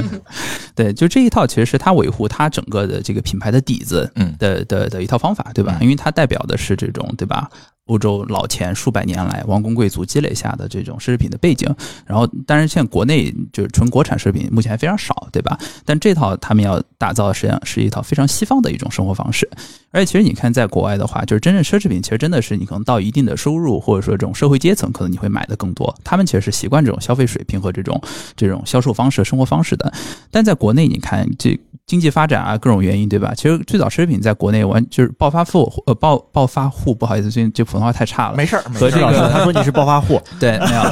[0.74, 5.76] 对，就这一套其实是它维护它整个的这个品牌的底子嗯的的的一套方法，对吧？
[5.80, 7.50] 嗯因为它代表的是这种对吧？
[7.90, 11.68] 欧洲老钱数百年来王公贵族积累下的这种奢侈品的背景，
[12.06, 15.58] 然后当然现在国内就是纯国产奢侈品目前还非常少，对吧？
[15.84, 19.50] 但这套他们要打造的实际上是一套非常西方的一种生活方式，
[19.90, 28.00] 而且其实你看在国外的话，就是真正奢侈品其实真的是你可能到一定的收入或者说这种社会阶层，可能你会买的更多，他们其实是习惯这种消费水平和这种
[28.36, 29.92] 这种销售方式、生活方式的。
[30.30, 31.58] 但在国内，你看这
[31.90, 33.34] 经济发展啊，各种原因，对吧？
[33.36, 38.36] 其实最早奢侈品在国内完就是暴发户，呃，暴暴发户，不好意思，最近这普通话太差了。
[38.36, 40.82] 没事儿，和这个他说你是暴发户， 对，没有，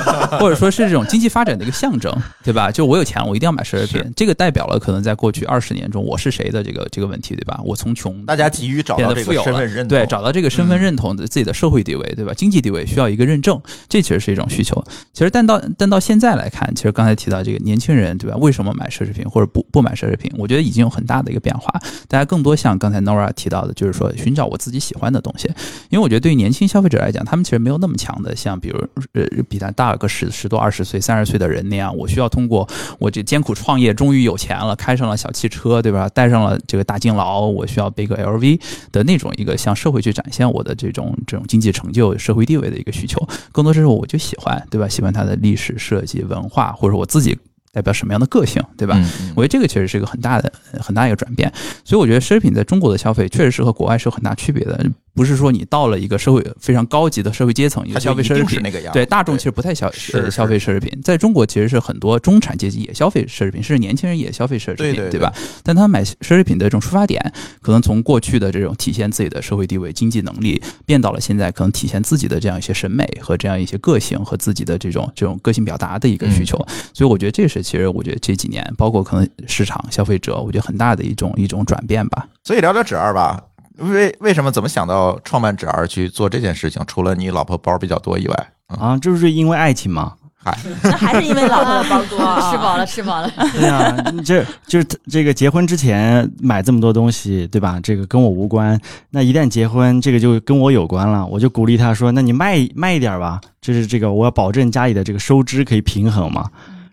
[0.40, 2.68] 或者说是这种经济发展的一个象征，对吧？
[2.72, 7.60] 就我有钱，我一定要买奢侈品，这个代表了可能在过去二十年中我是谁的这个这个问题，对吧？
[7.64, 12.32] 我从穷大家急于找到这个身份认同，对，找到这个身份认同的自己的社会地位，对吧？
[12.34, 14.82] 经济地位需要一个认证，这其实是一种需求。
[15.12, 18.36] 其实，但到但到现在来看，其实刚才提到这个年轻人，对吧？
[18.38, 20.32] 为什么买奢侈品或者不不买奢侈品？
[20.36, 21.70] 我觉得已经有很大的一个变化。
[22.08, 25.48] 大家更多像刚才 Nora 提到的，就是说寻找我自己喜欢的东西。
[25.90, 28.78] 因为我觉得对于年轻消费者来讲，他们其实没有那么强的，像比如
[29.12, 36.08] 呃比他大个十十多、二十岁、三十岁的人那样，我需要通过我这艰苦创业，终于有钱了，开上了小汽车，对吧？
[36.08, 43.26] 戴上了这个大金劳，我需要背个 LV 的那种一个向社会去展现我的这种这种经济成就、社会地位的一个需求。
[43.52, 44.88] 更多时候我就喜欢，对吧？
[44.88, 47.38] 喜欢它的历史设计、文化，或者我自己
[47.72, 48.98] 代表什么样的个性，对吧？
[49.34, 51.52] 我觉得这个确实是一个很大的、很大一个转变，
[51.84, 54.84] 所以我觉得奢侈品在中国的消费确实是和国外是有很大区别的，
[55.18, 58.60] 不是说你到了一个社会非常高级的社会阶层，一个消费奢侈品。
[58.62, 65.32] 那个样，对大众其实不太消呃消费奢侈品，在中国其实是很多中产阶级也消费奢侈品，甚至年轻人也消费奢侈品，对对对吧？
[65.64, 67.20] 但他买奢侈品的这种出发点，
[67.60, 76.56] 可能从过去的这种体现自己的社会地位、经济能力，变到了现在可能体现自己的这样一些审美和这样一些个性和自己的这种这种个性表达的一个需求。
[76.94, 82.28] 所以我觉得这是其实我觉得这几年，包括可能市场消费者，我觉得很大的一种一种转变吧。
[82.44, 83.47] 所以聊聊纸二吧。
[83.78, 86.82] 为为什么怎么想到创办纸儿去做这件事情？
[86.86, 90.14] 除了你老婆包比较多以外，啊，这不是因为爱情吗？
[90.40, 93.30] 嗨， 那还是因为老婆的包多啊， 吃饱了，吃饱了。
[93.52, 97.80] 对呀、这就是这个结婚之前买这么多东西，对吧？
[97.82, 98.80] 这个跟我无关。
[99.10, 101.26] 那一旦结婚，这个就跟我有关了。
[101.26, 106.48] 我就鼓励他说：“那你卖卖一点吧，就是这个我要保证家里的这个收支可以平衡嘛。”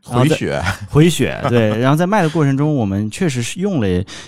[0.06, 1.78] 回血， 回血，对。
[1.80, 3.88] 然后在卖的过程中，我们确实是用了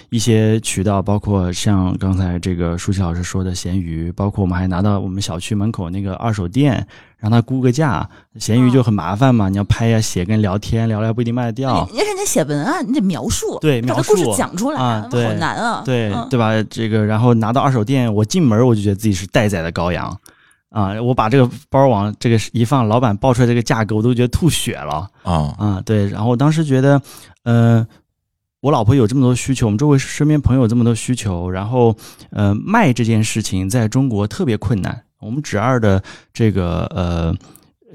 [0.09, 6.85] 一些渠道，包括像刚才这个舒淇老师说的闲鱼，包括我们还拿到我们小区门口那个二手店，
[7.19, 8.09] 让他估个价。
[8.39, 11.87] 闲鱼就很麻烦嘛，你要拍呀、写跟聊天，聊聊不一定卖得掉。
[11.91, 15.81] 你人家写文案，你得描述，对描把这故事述讲出来，啊对好难啊。
[15.85, 16.51] 对嗯对吧？
[16.69, 20.15] 这个，然后拿到二手店，我进门我就觉得自己是待宰的羔羊
[20.69, 21.01] 啊！
[21.01, 25.81] 我把这个包往这个一放，老板报出来这个价格，我都觉得吐血了啊，啊！
[25.85, 27.01] 对，然后我当时觉得，
[27.43, 27.87] 呃，
[28.59, 31.95] 我老婆有这么多需求，我们周围身边朋友有这么多需求，然后
[32.31, 35.03] 呃，卖这件事情在中国特别困难。
[35.19, 37.35] 我们纸二的这个呃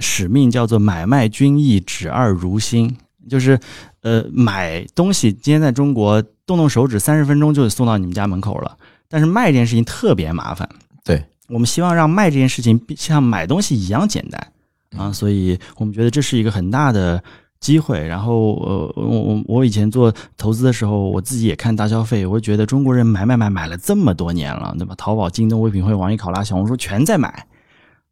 [0.01, 2.97] 使命叫做买卖均易，纸二如新，
[3.29, 3.59] 就是
[4.01, 8.77] 呃买东西，今天在中国动动手指三十分钟就送到你们家门口了，
[9.09, 10.69] 但是卖这件事情特别麻烦。
[11.05, 14.53] 对，我们希望让卖这件事情比像买东西一样简单
[14.97, 17.23] 啊，所以我们觉得这是一个很大的
[17.61, 18.05] 机会。
[18.07, 24.95] 然后呃，我我我以前做投资的时候，我自己也看大消费，我就觉得中国人买买买买了这么多年了，对吧？
[24.97, 27.47] 淘宝、京东、唯品会、网易考拉、小红书全在买，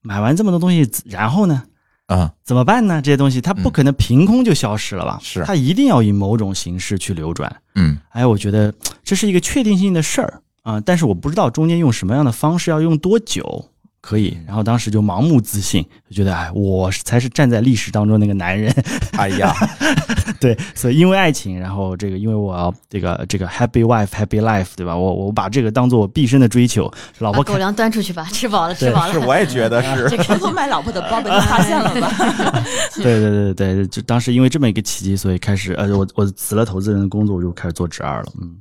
[0.03, 1.63] 买完这么多东西，然后呢？
[2.07, 3.01] 啊，怎么办呢？
[3.01, 5.21] 这些东西它不可能凭空就消失了吧？
[5.23, 7.55] 是它一定要以某种形式去流转。
[7.77, 8.75] 嗯哎，我觉得
[9.05, 13.65] 这是一个确定性的事儿啊、但是我不知道中间用什么样的方式，要用多久
[14.01, 14.37] 可以。
[14.47, 18.73] 然后当时就盲目自信，就觉得哎，我才是站在历史当中那个男人。
[19.13, 19.55] 哎呀，
[20.41, 24.97] 对，所以因为爱情，然后这个因为我要这个这个 happy wife happy life，对吧？
[24.97, 26.91] 我我把这个当做我毕生的追求。
[27.19, 29.13] 老婆狗粮端出去吧，吃饱了，吃饱了。
[29.13, 32.11] 是我也觉得是，这个偷偷买老婆的包被你发现了吧？
[32.97, 38.33] 对对对对对，就当时因为这么一个契机，所以开始呃，我我辞了投资人的工作，我就开始做直二了。
[38.41, 38.57] 嗯。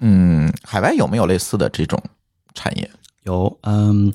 [0.00, 2.00] 嗯，海外有没有类似的这种
[2.54, 2.88] 产业？
[3.24, 4.12] 有，嗯，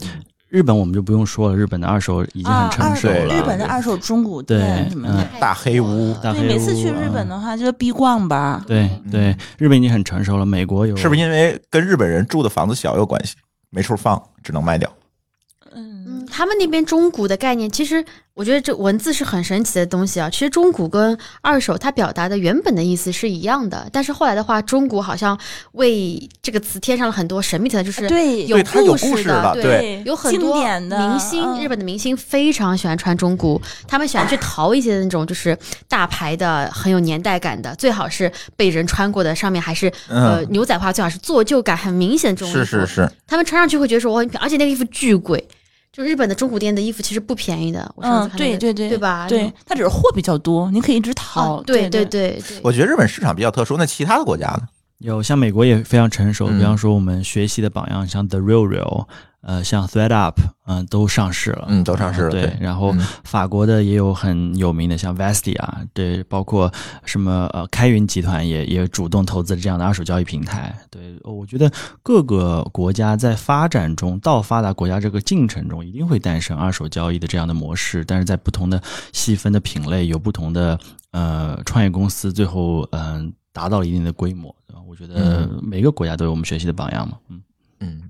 [0.49, 3.35] 日本我们就不用说了，日本的二手已经啊很成熟对了。
[3.35, 5.23] 日本的二手中古店对什么的。
[5.23, 8.63] 嗯大黑屋大黑对，每次去日本嗯的话，就是必逛吧。
[8.65, 10.45] 对对，日本已经很成熟了。
[10.45, 13.35] 美国有是不是因为跟日本人住的房子小有关系？
[13.69, 14.89] 没处放，只能卖掉。
[15.73, 20.27] 嗯，嗯，他们那边中古的概念，其实我觉得这文字是很神奇的东西啊。
[20.27, 25.37] 其实中古跟二手它表达的原本的意思是一样的，但是后来的话，中古好像
[25.73, 29.63] 为这个词添上了很多神秘的，就是对，有故事故事了对。
[29.63, 35.55] 对有很多明星，嗯日本的明星非常喜欢穿中古，他们喜欢去淘一些那种就是
[35.87, 42.65] 大牌的、很有年代感的，最好是被人穿过的，上面还是呃嗯，牛仔化，最好是做旧感很明显的这种衣服。
[42.65, 45.47] 是是是，他们穿上去会觉得说我很漂亮，而且那个衣服巨贵。
[45.93, 49.27] 就日本的中古店的衣服其实不便宜的，我上嗯次，看那个对对对，对吧？
[49.29, 51.57] 对，它只是货比较多，你可以一直淘。
[51.57, 53.77] 哦，对对对对对，我觉得日本市场比较特殊。
[53.77, 54.67] 那其他的国家呢？
[54.97, 59.05] 有像美国也非常成熟，嗯比方说我们学习的榜样，像 The Real Real，
[59.45, 61.65] 呃，像 ThreadUp，嗯、都上市了。
[61.67, 62.29] 嗯，都上市了。
[62.29, 65.61] 对，然后嗯法国的也有很有名的，像 Vestia，
[65.93, 66.71] 对，包括
[67.03, 70.73] 什么呃开云集团也也主动投资这样的二手交易平台。
[70.89, 71.69] 对，我觉得
[72.01, 80.79] 各个国家在发展中到发达国家这个进程中，一定会诞生二手交易的这样的模式，但是在不同的细分的品类，有不同的
[81.11, 84.55] 呃创业公司，最后嗯、达到了一定的规模。
[84.87, 87.17] 我觉得每个国家都有我们学习的榜样嘛。
[87.27, 87.41] 嗯。
[87.81, 88.01] 嗯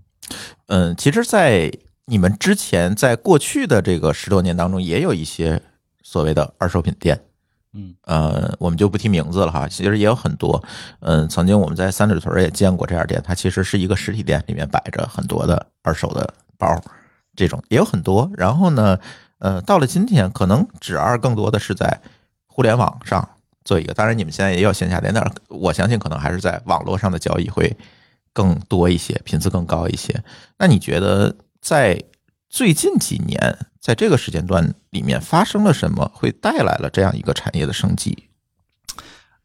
[0.68, 1.72] 嗯，其实，在
[2.06, 5.62] 你们之前，在过去的这个十多年当中，也有一些
[6.02, 7.20] 所谓的二手品店。
[7.76, 10.64] 嗯，呃，我们就不提名字了哈，其实也有很多。
[11.00, 16.80] 嗯，曾经我们在三里屯也见过这家店，它其实是一个实体店，里面摆着很多的二手的包，
[17.36, 18.30] 这种也有很多。
[18.36, 19.00] 然后呢，
[19.40, 22.00] 呃，到了今天，可能指二更多的是在
[22.46, 23.28] 互联网上
[23.66, 27.76] 做一个，当然你们现在也有线下店，但是我相信可能还是在网络上的交易会
[28.34, 30.24] 更多一些，频次更高一些。
[30.58, 32.04] 那你觉得在
[32.50, 38.30] 最近几年，在这个时间段里面发生了什么，会带来了这样一个产业的升级？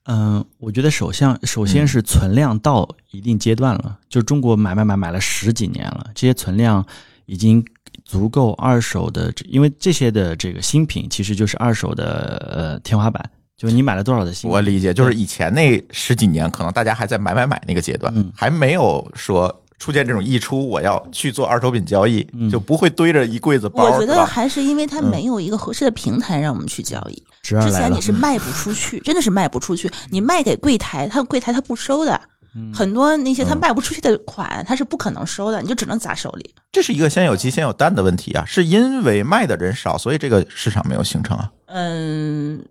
[0.05, 6.83] 嗯，我觉得首先首先是存量到一定阶段了，就中国买买买买了十几年了，这些存量
[7.27, 7.62] 已经
[8.07, 23.90] 足够二手的，因为这些的这个新品其实就是二手的呃天花板，就是你买了多少的我理解，就是以前那十几年，可能大家还在买买买那个阶段，嗯还没有说出现这种溢出，我要去做二手品交易，嗯就不会堆着一柜子包。
[23.90, 27.20] 我觉得还是因为它嗯没有一个合适的平台让我们去交易。
[27.42, 29.90] 之前你，是卖不出去，真的是卖不出去。
[30.10, 32.20] 你卖给柜台，他柜台他不收的，
[32.54, 36.54] 嗯很多那些他嗯卖不出去的款，他是不可能收的，你就只能砸手里。
[36.70, 41.50] 这是一个先有鸡先有蛋的问题啊，是因为卖的人少，所以这个市场没有形成啊。
[41.66, 42.62] 嗯，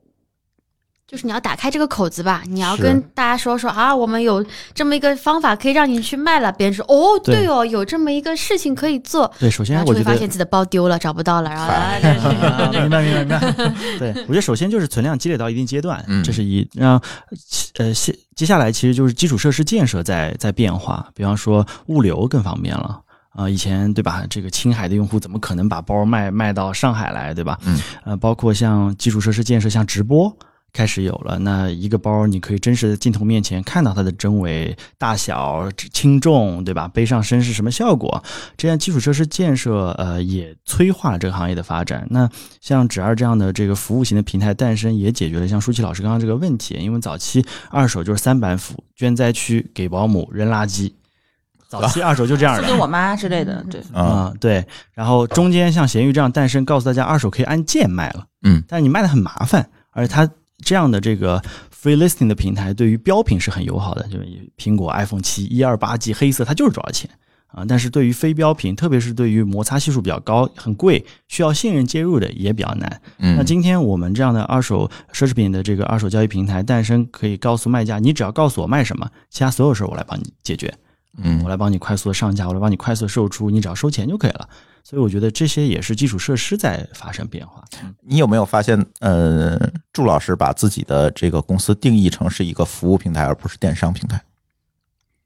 [1.07, 12.29] 就是你要打开这个口子吧，你要跟大家说说啊，我们有这么一个方法可以让你去卖了，别人说哦，对对哦，有这么一个事情可以做，对，首先我觉得后就会发现自己的包丢了，找不到了，然后
[12.73, 13.39] 明白明白明白。
[13.97, 16.67] 对，我觉得首先就是存量积累到一定阶段，嗯这是一。
[16.73, 17.01] 让
[17.77, 22.99] 呃，接接下来其实就是基础设施建设在在变化，比方说物流更方便了。
[23.31, 24.25] 啊、以前对吧？
[24.29, 27.57] 这个青海的用户怎么可能把包卖卖到上海来，对吧？
[27.63, 30.35] 嗯，呃，包括像基础设施建设，像直播
[30.77, 31.39] 开始有了。
[31.39, 36.87] 那一个包你可以真实的镜头面前看到它的真伪、大小、轻重，对吧？
[36.87, 38.23] 背上身是什么效果？
[38.55, 42.05] 这样基础设施建设，呃，也催化了这个行业的发展。
[42.11, 42.29] 那
[42.61, 46.75] 像纸二这样的这个服务型的平台诞生，也解决了像舒淇老师刚刚这个问题。
[46.79, 50.93] 因为早期二手就是三板斧，捐灾区、给保姆、扔垃圾。
[51.69, 52.81] 早期二手就这样的送给。
[52.81, 53.81] 我妈之类的，对。
[53.91, 60.29] 啊，啊、对，然后中间像闲鱼这样诞生，告诉大家二手可以按件卖了，嗯，但是你卖的很麻烦，而且它
[60.63, 61.41] 这样的这个
[61.71, 67.09] free listing 的平台对于标品是很友好的，就是苹果 iPhone 七一二八 G 黑色它就是多少钱
[67.47, 73.01] 啊，但是对于非标品，特别是对于摩擦系数比较高、很贵、需要信任介入的也比较难。
[73.17, 80.73] 那嗯，今天我们这样的二手奢侈品的这个二手交易平台诞生，可以告诉卖家，你只要告诉我卖什么，其他所有事儿我来帮你解决。
[81.19, 84.47] 嗯我来帮你快速的上架，我来帮你快速地售出，你只要收钱就可以了。
[84.89, 87.61] 所以我觉得这些也是基础设施在发生变化。
[87.99, 89.59] 你有没有发现，呃，
[89.91, 94.23] 祝老师把自己的这个公司定义成是一个服务平台，而不是电商平台？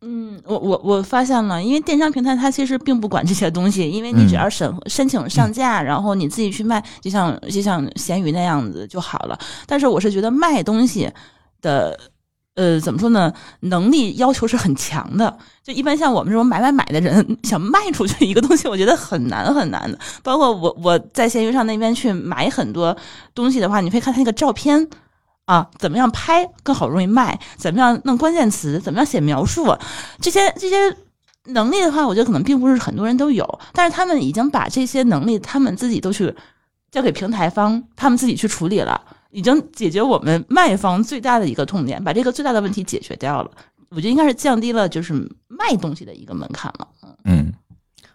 [0.02, 9.38] 嗯，我我我发现了，因为电商平台它其实并不管这些东西，因为你只嗯要审申请上架，然后你自己去卖，就像就像闲鱼那样子就好了。
[9.67, 11.08] 但是我是觉得卖东西
[11.62, 12.00] 的。
[12.56, 13.32] 呃，怎么说呢？
[13.62, 15.38] 能力要求是很强的。
[15.64, 19.98] 就一般像我们这种买买买的人， 想卖出去一个东西，我觉得很难很难的。
[20.22, 22.95] 包括我我在闲鱼上那边去买很多
[23.34, 24.89] 东西的话，你会看它那个照片
[25.45, 29.76] 啊，怎么样拍更好容易卖，怎么样弄关键词，怎么样写描述，
[30.20, 30.76] 这些这些
[31.45, 36.36] 能力的话，我觉得可能并不是很多人都有，但是他们已经把这些能力，他们自己都去
[36.91, 39.02] 交给平台方，他们自己去处理了，
[39.32, 43.52] 已经解决我们卖方最大的一个痛点，把这个最大的问题解决掉了。
[43.90, 45.14] 我觉得应该是降低了就是
[45.48, 46.88] 卖东西的一个门槛了。
[47.26, 47.52] 嗯，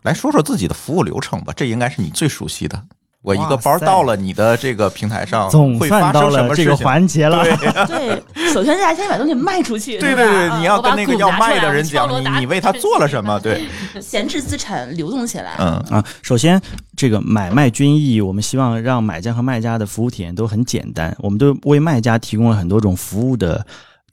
[0.02, 2.84] 来说说自己的服务流程吧，这应该是你最熟悉的。
[3.26, 6.86] 我一个包到了你的这个平台上，总会到生什了这个么事情？
[6.86, 7.42] 环节了。
[7.88, 8.22] 对，
[8.54, 13.40] 首先大家先把东西卖出去，对对对，啊你要跟那个要卖的人讲，你你为他做了什么？
[13.40, 13.66] 对，
[14.00, 15.56] 闲置资产流动起来。
[15.58, 16.60] 嗯啊，首先
[16.96, 21.12] 这个买卖均益，我们希望让买家和卖家的服务体验都很简单。
[21.18, 23.66] 我们都为卖家提供了很多种服务的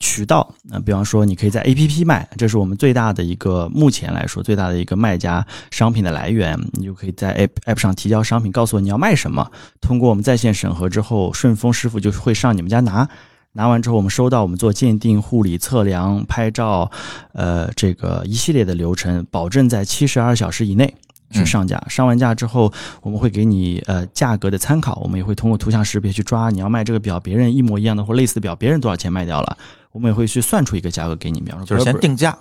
[0.04, 0.54] 渠道。
[0.64, 6.60] 那、比方说，你可以在 APP 卖，这是我们最大的一个目前来说最大的一个卖家商品的来源。
[6.74, 9.50] 你就可以在 App App 上提交商品，告诉我你要卖什么。
[9.80, 13.08] 通过我们在线审核之后，顺丰师傅就会上你们家拿。
[13.54, 16.92] 拿完之后，我们收到，我们做鉴定、护理、测量、拍照，
[17.34, 20.92] 呃，这个一系列的流程，保证在七十二小时以内
[21.30, 21.82] 去上架。
[21.88, 22.74] 上完架之后，
[23.04, 29.56] 我们会给你呃价格的参考，我们也会通过图像识别去抓你要卖这个表，别人一模一样的或类似的表，别人多少钱卖掉了，
[29.94, 31.40] 我们也会去算出一个价格给你。
[31.40, 32.38] 比方说，就是先定价，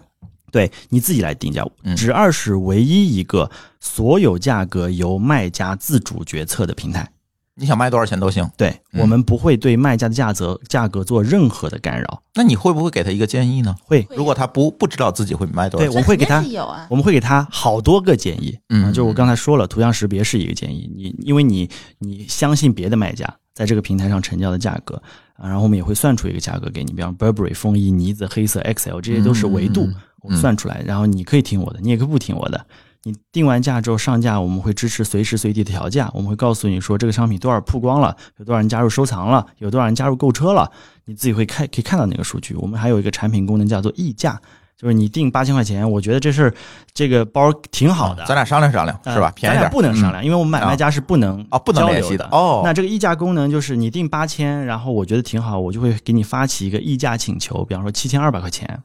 [0.51, 1.95] 对你自己来定价嗯。
[1.95, 3.49] 直二是唯一一个
[3.79, 7.09] 所有价格由卖家自主决策的平台。
[7.55, 8.51] 你想卖多少钱都行。
[8.57, 13.77] 对、嗯我们不会对卖家的价格价格做任何的干扰，那你会不会给他一个建议呢？
[13.85, 16.43] 会如果他不不知道自己会卖多少对，我们会给他
[16.89, 25.01] 我们会给他好多个建议，嗯啊就是我刚才说了，图像识别是一个建议，你因为你你相信别的卖家在这个平台上成交的价格
[25.35, 32.65] 啊，然后我们也会算出一个价格给你，比方 Burberry 风衣、呢子、黑色 XL 这些都是维度，嗯我们算出来，然后你可以听我的，你也可以不听我的。
[33.03, 40.71] 你定完价之后上架，我们会支持随时随地的调价，我们会告诉你说这个商品多少曝光了，有多少人加入收藏了，有多少人加入购车了，
[41.07, 42.55] 你自己会看可以看到那个数据。
[42.55, 44.41] 我们还有一个产品功能叫做溢价，
[44.83, 46.55] 就是你定八千块钱，我觉得这事儿
[46.93, 49.11] 这个包挺好的，咱俩商量商量是吧？
[49.11, 52.63] 呃咱俩便宜点，嗯不能商量，因为我们买卖家是不能啊，不能联系的哦。
[52.65, 58.83] 那这个议价功能就是你定八千，然后我觉得挺好，我就会给你发起一个议价请求，比方说七千二百块钱，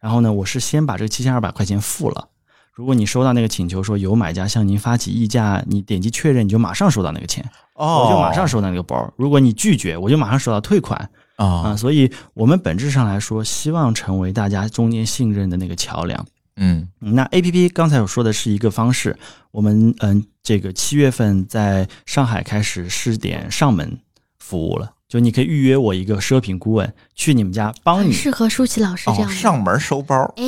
[0.00, 2.28] 然后呢，我是先把这个七千二百块钱付了。
[2.72, 7.44] 如果你收到那个请求说有买家向您发起议价，你点击确认，你就马上收到那个钱，
[7.74, 9.12] 哦，我就马上收到那个包。
[9.16, 11.10] 如果你拒绝，我就马上收到退款
[11.46, 16.26] 啊、啊，所以我们本质上来说，希望成为大家中间信任的那个桥梁。
[16.56, 16.86] 嗯。
[17.00, 19.18] 嗯那 A P P 刚才我说的是一个方式，
[19.50, 23.98] 我们嗯，这个七月份在上海开始试点上门
[24.38, 28.12] 服务了，就你可以预约我一个奢品顾问去你们家帮你。
[28.12, 29.34] 适合舒淇老师这哦，样的。
[29.34, 30.44] 上门收包，哎，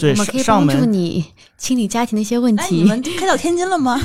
[0.00, 1.22] 对我们可以帮助上门你
[1.58, 2.84] 清理家庭的一些问哎，你题。
[2.88, 4.00] 们开到天津了吗？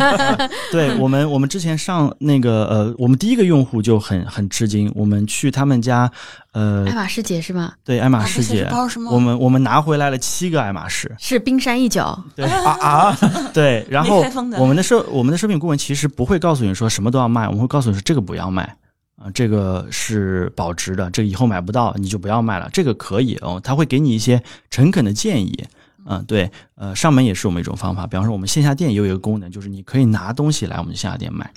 [0.72, 6.10] 对我们，我们之前上那个呃，我们第一个用户就很很吃惊，我们去他们家，
[6.52, 7.74] 呃爱，马仕姐是吗？
[7.84, 13.18] 对爱马仕姐，包是吗我们我们拿回来了七个爱马仕，是冰山一角，对啊啊，
[13.52, 14.24] 对，然后
[14.58, 18.74] 我们的奢我们的奢品顾问其实不会告诉你说什么都要卖，我们会告诉你说这个不要卖
[19.22, 25.64] 啊、这个是保值的，这个以后买不到你就不要卖了，这个可以哦，他会给你一些诚恳的建议。
[26.04, 28.04] 嗯，对，呃，上门也是我们一种方法。
[28.08, 31.48] 比方说，我们线下店也有一个功能，就是你可以拿东西来我们线下店卖。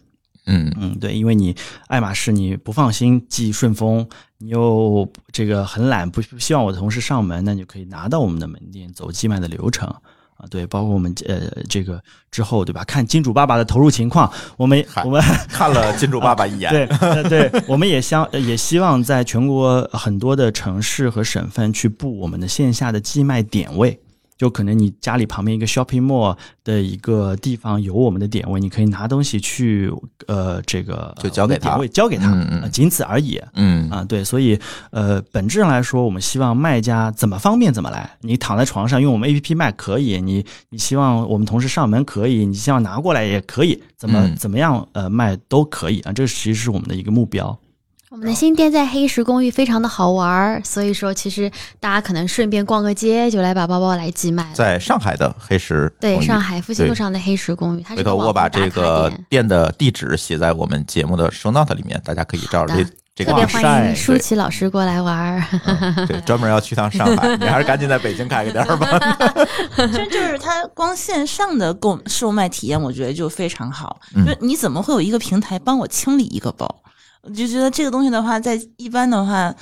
[0.45, 1.55] 嗯嗯，对，因为你
[1.87, 4.07] 爱马仕你不放心寄顺丰，
[4.37, 9.91] 你又这个很懒，不不希望我的同事上门，那你就可以拿到我们的门店走寄卖的流程
[10.37, 10.45] 啊。
[10.49, 12.83] 对，包括我们呃这个之后对吧？
[12.85, 23.99] 看金主爸爸的投入情况，我们我们看了金主爸爸一眼，对呃对，我们也相呃也希望在全国很多的城市和省份去布我们的线下的寄卖点位。
[24.37, 29.91] 就可能你家里旁边一个 shopping mall 的一个地方有我们的点位，你可以拿东西去，
[30.27, 33.41] 呃，这个就交给他点位交给他，嗯嗯呃仅此而已。
[33.53, 34.59] 嗯啊，对，所以
[34.91, 38.17] 呃，本质上来说，我们希望卖家怎么方便怎么来。
[38.21, 46.11] 你躺在床上用我们 APP 卖可以，你你希望我们同事上门可以，你希望拿过来也可以，怎么、嗯怎么样呃卖都可以啊。
[46.11, 47.57] 这其实是我们的一个目标。
[48.15, 51.51] 我们的新店在黑石公寓非常的好玩儿，所以说其实
[51.81, 54.49] 大家可能顺便逛个街就来把包包来寄卖。
[54.53, 65.43] 在上海的黑石对上海复兴路上的黑石公寓，它是回头我把这个店的地址写在我们节目的 show note 里面，大家可以照着这这个地址特别欢迎舒淇老师过来玩儿。
[65.65, 68.97] 嗯对，专门要去趟上海， 你还是赶紧在北京开个店儿吧。
[69.75, 73.99] 其实就是它光线上的购售卖体验，我觉得就非常好。
[74.15, 76.73] 嗯就是你怎么会有一个平台帮我清理一个包？
[77.25, 79.53] 我就觉得这个东西的话，在一般的话，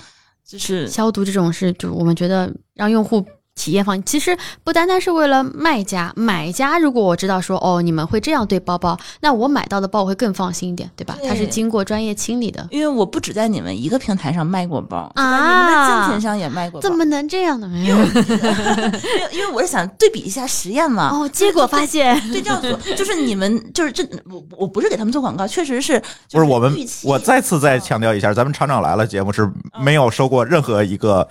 [0.45, 3.25] 就是消毒这种事，就我们觉得让用户
[3.55, 11.15] 体验方，其实不单单是为了卖家，买家如果我知道说哦你们会这样对包包，那我买到的包我会更放心一点，对吧？
[11.19, 16.89] 对它是经过专业清理的，因为我不止在你们一个平台上卖过包，啊在你们的竞品上也卖过包。
[16.89, 17.69] 怎么能这样呢？
[17.75, 18.05] 因为
[19.31, 21.09] 因为我是想对比一下实验嘛。
[21.11, 26.01] 哦，结果发现对照组 就是你们就是这我我不是给他们做广告，确实是
[26.31, 29.49] 不是我们预，期我再次再强调一下，咱们厂长来了节目是
[29.79, 31.27] 没有收过任何一个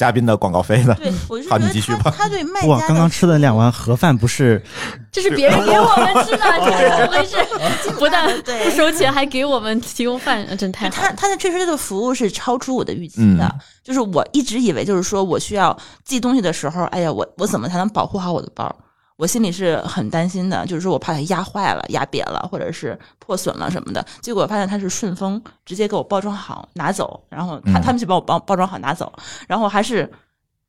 [0.00, 0.94] 嘉宾的广告费了。
[0.94, 4.62] 对，我是好觉得你继续吧他他对卖家哇，刚刚吃的两碗盒饭不是
[5.12, 7.36] 这是别人给我们吃的， 这是怎么回事？
[7.98, 8.26] 不但
[8.64, 11.08] 不收钱，还给我们提供饭，呃真太好了。
[11.10, 18.74] 他他的确实这个服务是超出我的预期的，嗯就是我一直以为就是说我需要寄东西的时候，哎呀，我我怎么才能保护好我的包？
[19.20, 24.02] 我心里是很担心的，就是说我怕它压坏了、压瘪了，或者是破损了什么的。
[24.22, 29.12] 结果发现它是顺丰直接给我包装好拿走，然后他嗯他们去帮我包包装好拿走，
[29.46, 30.10] 然后还是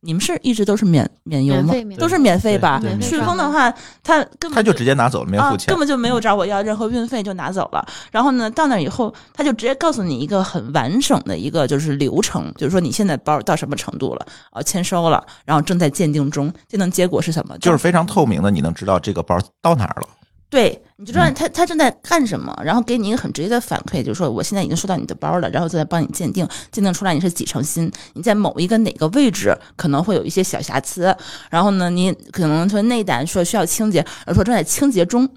[0.04, 1.84] 你们是一直都是免免邮吗免费？
[1.84, 2.80] 免费都是免费吧？
[2.80, 3.72] 对免费顺丰的话，
[4.04, 5.78] 他根本他就直接拿走了，没有付啊，钱根。
[5.78, 7.86] 本就没有找我要任何运费就拿走了。
[8.12, 17.56] 然后呢，到那以后，他就直接告诉你一个很完整的一个就是流程，就是说你现在包到什么程度了，啊，签收了，然后正在鉴定中，鉴定结果是什么？
[17.60, 20.08] 就是非常透明的，你能知道这个包到哪儿了。
[20.52, 31.16] 对，你就知道嗯他他正在干什么，然后给你一个很直接的反馈，就是说我现在已经收到你的包了，然后再帮你鉴定，鉴定出来你是几成新，你在某一个哪个位置可能会有一些小瑕疵，
[31.49, 35.28] 然后呢，你可能说内胆说需要清洁，而说正在清洁中。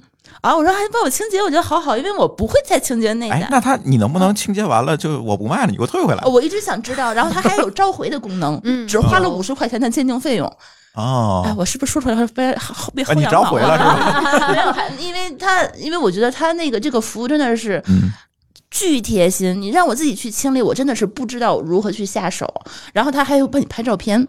[0.40, 3.42] 啊，我说还帮我清洁，我觉得好好，因为我不会再清洁内胆。
[3.42, 6.28] 哎，那他你能不能清洁完了就我不卖了，你给我退回来哦？
[6.28, 10.52] 我一直想知道，然后他还有召回的功能， 嗯只花了五十块钱的鉴定费用。
[10.94, 12.52] 哎，哦，我是不是说出来会被
[12.94, 14.48] 被啊你薅羊毛召回了是吧？
[14.52, 18.12] 没有，还因为他，因为我觉得他那个这个服务真的是嗯，
[18.70, 19.60] 巨贴心。
[19.60, 22.48] 你让我自己去清理，我真的是不知道如何去下手。
[22.92, 24.26] 然后他还有帮你拍照片，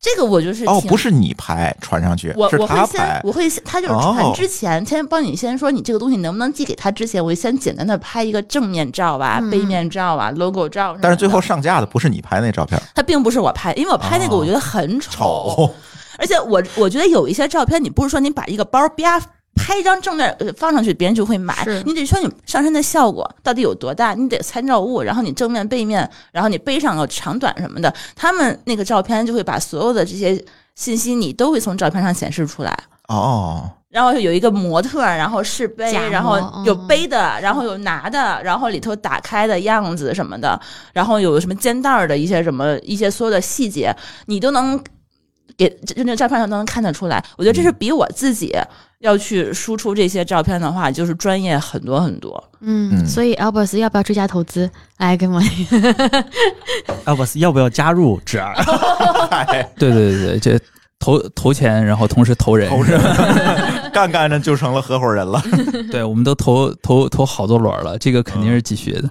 [0.00, 10.96] 这个我就是哦，不是你拍传上去，我我会先，我会先他就是哦传之前，先帮你先说你这个东西能不能寄给他之前，我会先简单的拍一个正面照啊、嗯背面照啊、logo 照。
[11.00, 15.10] 但是最后上架的不是你拍那照片，它并不是我拍，因为我拍那个哦我觉得很丑，
[15.56, 15.74] 丑。
[16.18, 19.20] 而且我我觉得有一些照片，你不是说你把一个包啪
[19.56, 30.40] 拍一张正面呃放上去，别人就会买，你得说你上身的效果到底有多大，你得参照物，然后你正面、背面，然后你背上有长短什么的，他们那个照片就会把所有的这些
[30.76, 32.78] 信息你都会从照片上显示出来。
[33.08, 40.60] 哦，然后有一个模特，然后试背然后有嗯背的，然后有拿的，然后里头打开的样子什么的，
[40.92, 43.94] 然后有什么肩带的一些什么一些所有的细节，
[44.26, 44.82] 你都能
[45.56, 47.22] 给这这照片上都能看得出来。
[47.36, 48.54] 我觉得这是比我自己
[49.00, 52.42] 要去输出这些照片的话，就是专业很多很多。
[52.60, 54.70] 嗯，嗯所以 Albert 要不要追加投资？
[54.98, 55.40] 来跟我
[57.04, 58.54] ，Albus 要不要加入纸儿？
[59.30, 60.58] 嗨，对对对对，这
[60.98, 62.98] 投投钱，然后同时投人，投人
[63.92, 65.42] 干干着就成了合伙人了。
[65.92, 69.10] 对，我们都投投投好多轮了，这个肯定是继续的。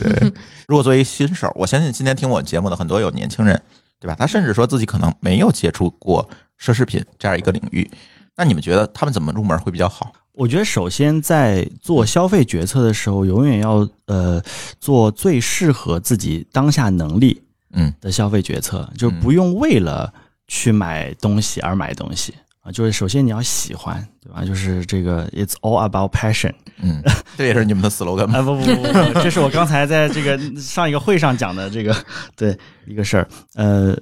[0.00, 0.32] 对，
[0.66, 3.60] 如果作为新手，我相信今天听我节目的很多有年轻人，
[4.02, 4.16] 对吧？
[4.18, 6.28] 他甚至说自己可能没有接触过
[6.60, 7.88] 奢侈品这样一个领域，
[8.36, 10.12] 那你们觉得他们怎么入门会比较好？
[10.32, 14.42] 我觉得首先在做消费决策的时候，永远要呃
[14.80, 17.40] 做最适合自己当下能力
[17.70, 20.12] 嗯的消费决策，就不用为了
[20.48, 22.72] 去买东西而买东西啊。
[22.72, 24.44] 就是首先你要喜欢，对吧？
[24.44, 26.52] 就是这个 It's all about passion。
[26.80, 27.02] 嗯，
[27.36, 28.38] 这也是你们的 slogan 吗？
[28.38, 31.94] 啊不不不不，这是我刚才在这个上一个会上讲的这个
[32.34, 33.28] 对一个事儿。
[33.54, 33.96] 呃，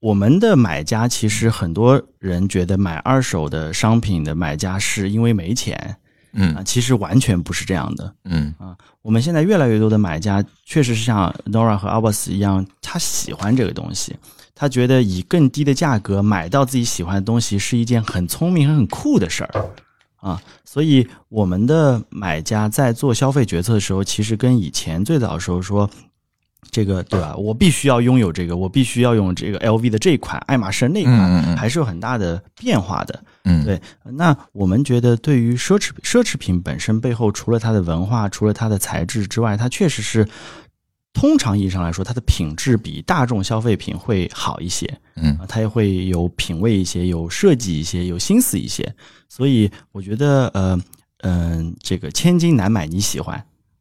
[0.00, 5.96] 我们的买家其实很多人觉得买二手的商品的买家是因为没钱
[6.32, 8.12] 嗯啊，嗯其实完全不是这样的。
[8.24, 14.16] 嗯啊我们现在越来越多的买家确实是像 Nora 和 Albus 一样，他喜欢这个东西，
[14.54, 19.64] 他觉得以更低的价格买到自己喜欢的东西是一件很聪明、很酷的事儿
[20.16, 20.40] 啊。
[20.64, 25.88] 所以我们的买家在做消费决策的时候，其实跟以前最早的时候说。
[26.70, 27.36] 这个对吧？
[27.36, 33.22] 我必须要拥有这个，我必须要用这个 LV 的这一款，爱马仕那一款，嗯嗯嗯还是有很大的变化的。
[33.44, 40.26] 嗯，对，那我们觉得，对于奢侈奢侈品本身背后，除了它的文化，除了它的材质之外，它确实是
[41.14, 48.94] 通常意义上来说，它的品质比大众消费品会好一些嗯啊，它也会有品味一些，有设计一些，有心思一些。
[49.28, 50.78] 所以我觉得，呃，
[51.18, 53.36] 嗯、这个千金难买你喜欢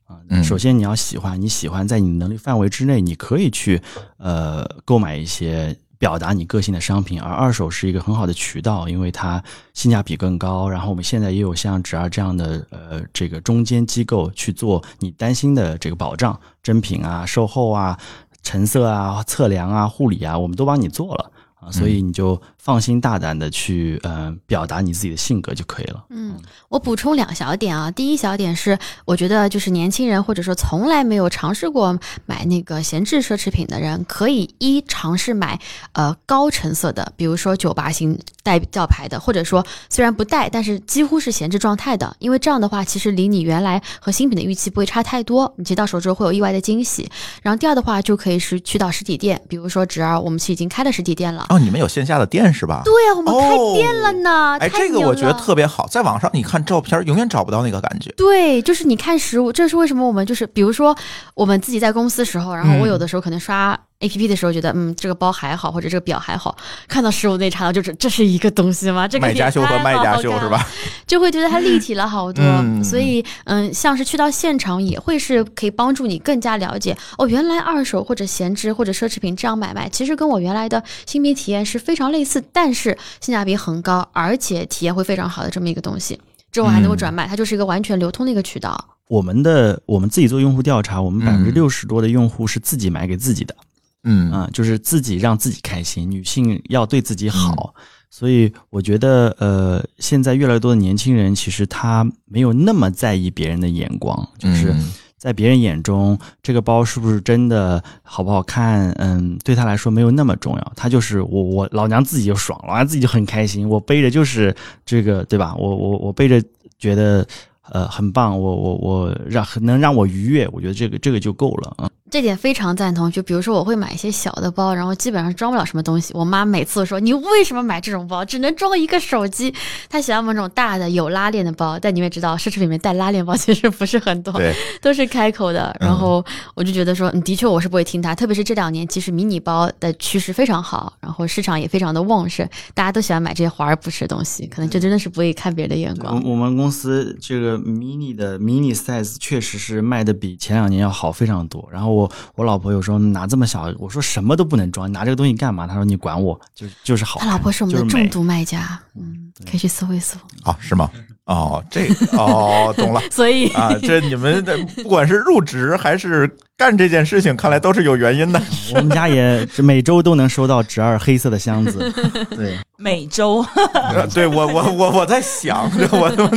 [0.06, 0.44] 啊嗯。
[0.44, 3.82] 首先你要喜欢，你喜欢在你能力范围之内，你可以去
[4.18, 9.42] 呃购买一些表达你个性的商品，而二手是一个很好的渠道，因为它
[9.74, 10.68] 性价比更高。
[10.68, 17.98] 然后我们现在也有像侄儿这样的呃这个中间机构去做你担心的这个保障，真品啊、售后啊、
[18.42, 26.06] 成色啊、测量啊、护理啊，我们都帮你做了啊，所以你就放心大胆的去呃表达你自己的性格就可以了。
[26.12, 26.40] 嗯，
[26.70, 27.92] 我补充两小点啊。
[27.92, 35.60] 第一小点是，我觉得就是年轻人或者说从来没有尝试过买那个闲置奢侈品的人，可以一尝试买
[35.92, 47.12] 呃高成色的，比如说九八型带吊牌的，或者说虽然不带，但是几乎是闲置状态的，因为这样的话，其实离你原来和新品的预期不会差太多，你接到手之后会有意外的惊喜。
[47.42, 51.46] 然后第二的话，就可以是去到实体店，比如说侄儿，我们是已经开了实体店了。
[51.50, 52.84] 哦，你们有线下的店是吧？
[52.86, 54.58] 对呀、我们开店了呢。
[54.60, 58.12] 哎，这个我觉得特别好，在网上你看照片，永远找不到那个感觉。
[58.16, 60.96] 对，就是你看实物，这是为什么我们就是，比如说
[61.34, 66.56] 我们自己在公司时候，然后我嗯有的时候可能刷 A P P 的时候，觉得嗯这个包还好，或者这个表还好，
[66.88, 69.08] 看到实物那一刹那，就是这是一个东西吗？
[69.08, 70.50] 这个买家秀和卖家秀是？
[70.50, 70.68] 吧？
[71.08, 72.44] 就会觉得它立体了好多。
[72.44, 86.20] 嗯所以嗯，像是去到现场也会是可以帮助你更加了解哦，原来二手或者闲置或者奢侈品这样买卖，其实跟我原来的新品体验是非常类似，但是性价比很高，而且体验会非常好的这么一个东西。
[86.52, 88.78] 之后还能够嗯转卖，它就是一个完全流通的一个渠道。
[89.08, 93.56] 我们的我们自己做用户调查，我们百分之嗯六十多的用户是自己买给自己的。
[93.60, 93.64] 嗯
[94.04, 97.74] 啊、就是自己让自己开心，女性要对自己好。
[98.10, 110.74] 所以我觉得，呃，现在越来越多的年轻人，其实他没有那么在意别人的眼光，就是嗯在别人眼中，这个包是不是真的好不好看，嗯，对他来说没有那么重要。
[110.76, 114.54] 他就是我，我老娘自己就爽，老娘自己就很开心，我背着就是
[114.86, 115.56] 这个，对吧？
[115.56, 116.44] 我我我背着
[116.78, 117.26] 觉得
[117.72, 121.90] 呃很棒，我我我让能让我愉悦，我觉得这个这个就够了啊。
[122.14, 123.12] 这点非常赞同。
[123.12, 126.14] 就比如说，我会买一些小的包，然后基本上装不了什么东西。
[126.14, 128.24] 我妈每次都说：“你为什么买这种包？
[128.24, 129.52] 只能装一个手机。”
[129.90, 135.76] 她喜欢买那种大的有拉链的包，但你们也知道，奢侈品里面带拉链包其实不是很多，对，都是开口的。
[135.80, 138.14] 嗯然后我就觉得说，嗯，的确我是不会听她。
[138.14, 146.24] 特别是这两年，其实迷你包的趋势非常好，然后市场也非常的旺盛，大家都喜欢买这些华而不实的东西，可能就真的是不会看别人的眼我光。
[146.24, 151.68] 我们公司这个 mini 的 mini size 确实是卖的比前两年要好非常多。
[151.72, 152.03] 然后我
[152.36, 155.68] 我老婆有时候拿这么小，我说什么都不能装，你拿这个东西干嘛？
[155.68, 157.20] 她说你管我，就就是好。
[157.20, 160.18] 他老婆是我们的重度卖家，嗯，可以去搜一搜。
[160.44, 160.90] 啊，是吗？
[161.26, 161.88] 哦，这
[162.18, 163.02] 哦，懂了。
[163.10, 168.42] 所以啊，这你们的不管是入职还是干这件事情，看来都是有原因的。
[168.76, 171.90] 我们家也是每周都能收到侄儿黑色的箱子。
[172.36, 173.38] 对，每周
[173.74, 176.30] 呃对我，我我我在想，我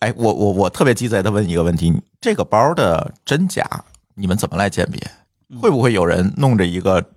[0.00, 3.66] 哎，我我我特别鸡贼的问一个问题：这个包的真假，
[4.16, 5.00] 你们怎么来鉴别？
[5.60, 7.12] 会不会有人弄着一个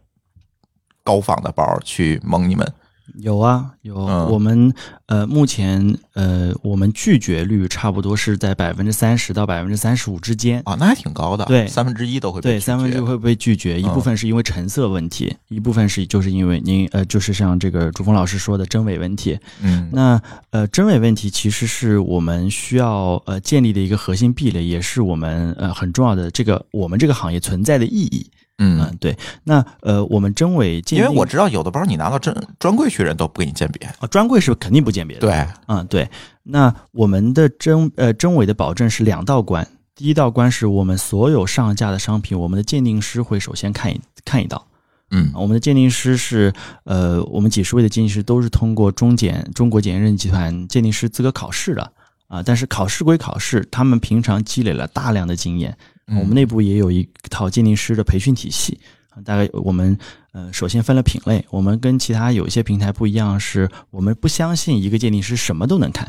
[1.04, 2.74] 高仿的包去蒙你们？
[3.22, 4.74] 有啊有，嗯我们
[5.08, 10.62] 呃目前呃我们拒绝率差不多是在百分之三十到百分之三十五之间。
[10.66, 19.38] 啊，那还挺高的，对三分之一都会被三分之一会被拒绝，一部分是因为成色问题，一部分是就是因为您呃，就是像这个朱峰老师说的真伪问题。
[19.62, 28.30] 嗯那呃，真伪问题其实是我们需要呃建立的一个核心壁垒，也是我们呃很重要的这个我们这个行业存在的意义。
[28.60, 29.18] 嗯、嗯，对。
[29.44, 33.88] 那呃，我们真伪鉴定，因为我知道有的包你拿到专专柜去，人都不给你鉴别。
[34.00, 35.22] 啊专柜是肯定不鉴别的。
[35.22, 36.08] 对，嗯，对。
[36.44, 44.66] 那我们的真呃真伪的保证是两道关，第一道关是我们所有上架的商品，我们的鉴定师会首先看一看一道。
[45.12, 46.54] 嗯啊我们的鉴定师是
[46.84, 51.92] 呃，我们几十位的鉴定师都是通过中检中国检验认证集团鉴定师资格考试的
[52.28, 52.44] 啊。
[52.44, 55.78] 但是考试归考试，他们平常积累了大量的经验，嗯
[56.18, 58.80] 我们内部也有一套鉴定师的培训体系。
[59.10, 59.98] 啊大概我们
[60.32, 66.08] 呃，首先分了品类，我们跟其他有一些平台不一样，是我们不相信一个鉴定师什么都能看，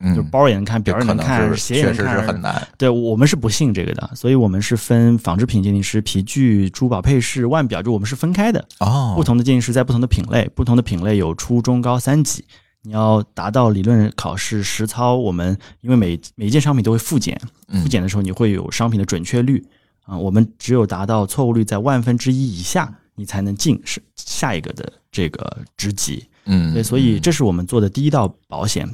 [0.00, 2.68] 嗯，就包也能看，表也能能看，是鞋也确实能看，是很难。
[2.76, 8.62] 对我们是不信这个的，所以我们是分纺织品鉴定师、皮具、珠宝配饰、腕表，就我们是分开的。
[8.80, 12.44] 哦，不同的鉴定师在不同的品类，不同的品类有初中高三级。
[12.82, 19.64] 你要达到理论考试实操，我们因为每每一件商品都会复检，嗯复检的时候你会有商品的准确率
[20.02, 26.26] 啊、我们只有达到错误率在万分之一以下，你才能进是下一个的这个职级。
[26.46, 28.88] 嗯，对，所以这是我们做的第一道保险。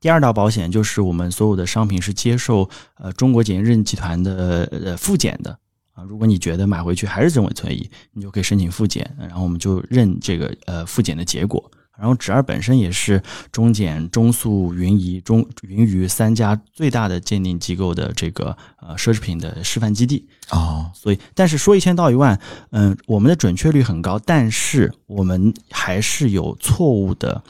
[0.00, 5.58] 第二道保险就是我们所有的商品是接受呃中国检验认证集团的呃复检的
[5.92, 6.02] 啊。
[6.04, 11.70] 如果你觉得买回去还是真伪存疑，你就可以申请复检，然后我们就认这个呃复检的结果。
[11.96, 13.22] 然后纸二本身也是
[13.52, 20.28] 中检、中速、云仪、中云鱼三家最大的鉴定机构的这个呃奢侈品的示范基地。
[20.50, 22.38] 哦，所以，但是说一千道一万，
[22.70, 27.42] 嗯，我们的准确率很高，但是我们还是有错误的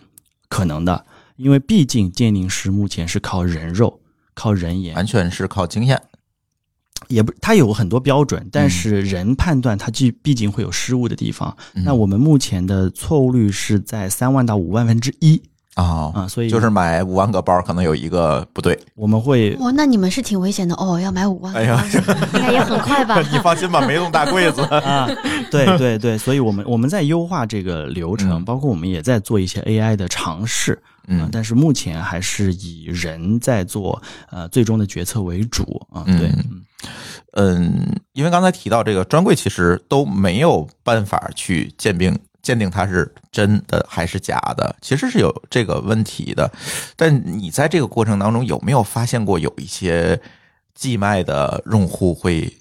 [0.48, 1.04] 可能的，
[1.36, 4.00] 因为毕竟鉴定师目前是靠人肉、
[4.34, 6.00] 靠人眼，完全是靠经验。
[7.08, 8.48] 也不，它有很多标准，嗯。
[8.50, 11.56] 但是人判断它既毕竟会有失误的地方。
[11.74, 11.82] 嗯。
[11.84, 15.40] 那我们目前的错误率是在三万到五万分之一
[15.74, 18.78] 啊啊，所以就是买五万个包，可能有一个不对。
[18.94, 21.84] 我们会哇，那你们是挺危险的哦，要买五万，哎呀，
[22.34, 23.20] 应该也很快吧？
[23.32, 24.62] 你放心吧，没那么大柜子。
[24.62, 25.08] 啊，
[25.50, 30.72] 对对对，所以我们我们在优化这个流程，嗯包括我们也在做一些 AI 的尝试。
[30.74, 34.00] 啊嗯，但是目前还是以人在做
[34.30, 36.02] 呃最终的决策为主啊。
[36.06, 36.32] 嗯对，
[37.32, 46.48] 嗯，因为刚才提到这个专柜，其实都没有办法去鉴定鉴定它是真的还是假的，其实是有这个问题的。
[46.94, 50.20] 但你在这个过程当中有没有发现过有一些
[50.74, 52.52] 寄卖的用户会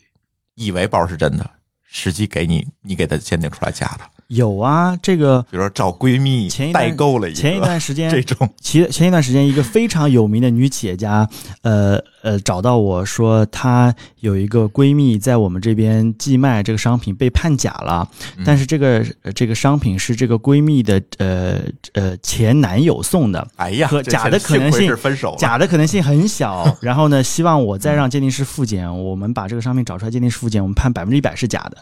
[0.56, 1.48] 以为包是真的，
[1.84, 4.23] 实际给你你给他鉴定出来假的？
[4.34, 11.28] 有啊，这个比如说找闺蜜前一段代购了一个， 前一段时间这种，前前一段时间，一个非常有名的女企业家，
[11.62, 18.08] 呃呃，找到我说，她有一个闺蜜在我们这边寄卖这个商品被判假了，
[18.38, 18.44] 嗯。
[18.46, 21.60] 但是这个呃这个商品是这个闺蜜的呃
[21.94, 26.76] 呃前男友送的，哎呀，和假的可能性分手，假的可能性很小。
[26.82, 31.78] 然后呢，希望我再让鉴定师复检，我们把这个商品找出来，鉴定师复检，我们判百分之一百是假的。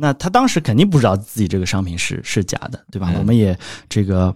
[0.00, 3.10] 那他当时肯定不知道自己这个商品是是假的，对吧？
[3.12, 3.56] 嗯我们也
[3.88, 4.34] 这个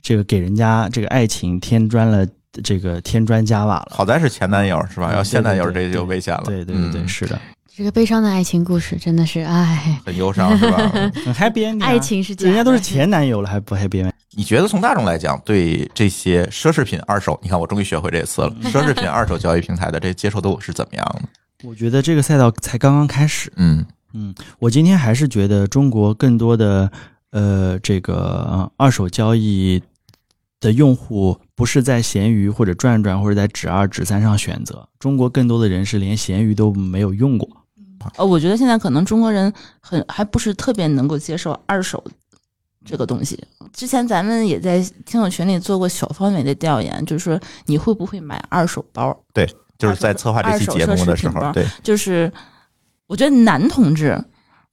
[0.00, 2.26] 这个给人家这个爱情添砖了，
[2.62, 3.88] 这个添砖加瓦了。
[3.90, 5.10] 好在是前男友是吧？
[5.12, 6.44] 嗯要现男友这就危险了。
[6.46, 7.40] 对对对对，嗯是的，
[7.76, 10.76] 这个悲伤的爱情故事真的是，唉，很忧伤是吧？
[11.26, 14.12] 很 happy 爱情是假的，人家都是前男友了，还不 happy ending？
[14.36, 21.28] 你觉得从大众来讲，对这些奢侈品二手，你看我终于学会这次了，奢侈品二手交易平台的这接受度是怎么样的？
[21.62, 23.50] 我觉得这个赛道才刚刚开始。
[23.56, 23.84] 嗯
[24.14, 26.90] 嗯，我今天还是觉得中国更多的
[27.30, 29.82] 呃这个呃二手交易
[30.60, 37.48] 的用户不是在闲鱼或者转转或者在指二指三上选择，中国更多的人是连闲鱼都没有用过。
[38.16, 42.02] 呃，我觉得现在可能中国人很还不是特别能够接受二手
[42.84, 43.42] 这个东西。
[43.72, 49.18] 之前咱们也在听友群里做过小范围的调研，就是说你会不会买二手包？
[49.32, 49.48] 对
[49.78, 52.30] 就是在策划这期节目的时候，对，就是
[53.06, 54.18] 我觉得男同志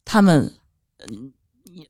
[0.05, 0.51] 他们
[1.09, 1.31] 嗯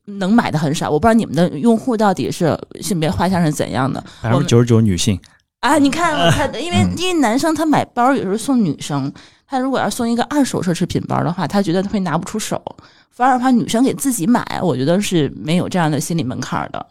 [0.04, 5.18] 能买的很少，我不知道你们的用户到底是性别画像是怎样的百分之九十九女性，
[5.60, 5.78] 啊？
[5.78, 9.12] 你看，我看， 因为嗯因为男生他买包有时候送女生，
[9.46, 12.60] 他如果要送一个二手奢侈品包的话，他觉得他会拿不出手，
[13.10, 16.86] 反而的话女生给自己买，我觉得是没有这样的心理门槛的。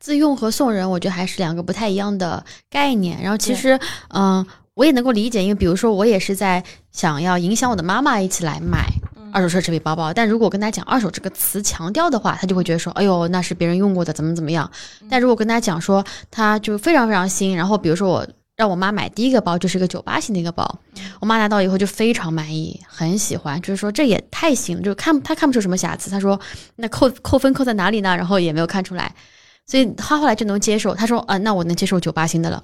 [0.00, 3.20] 自用和送人，我觉得还是两个不太一样的概念。
[3.20, 3.78] 然后其实，
[4.14, 4.46] 嗯、
[4.78, 6.62] 我也能够理解，因为比如说我也是在
[6.92, 8.86] 想要影响我的妈妈一起来买
[9.32, 14.70] 二手奢侈品包包，但如果我跟她讲“二手”这个词强调的话，她就会觉得说：“哎呦，那是别人用过的，怎么怎么样。”
[15.10, 18.26] 但如果跟她讲说，它就非常非常新，然后比如说我。
[18.58, 20.80] 让我妈买第一个包就是一个九八型的一个包，
[21.20, 26.10] 我妈拿到以后就非常满意，很喜欢，就是说这也太新了，就看她看不出什么瑕疵。
[26.10, 26.40] 她说
[26.74, 28.16] 那扣扣分扣在哪里呢？
[28.16, 29.14] 然后也没有看出来，
[29.64, 30.92] 所以她后来就能接受。
[30.92, 32.60] 她说：“啊，那我能接受九八新的了。”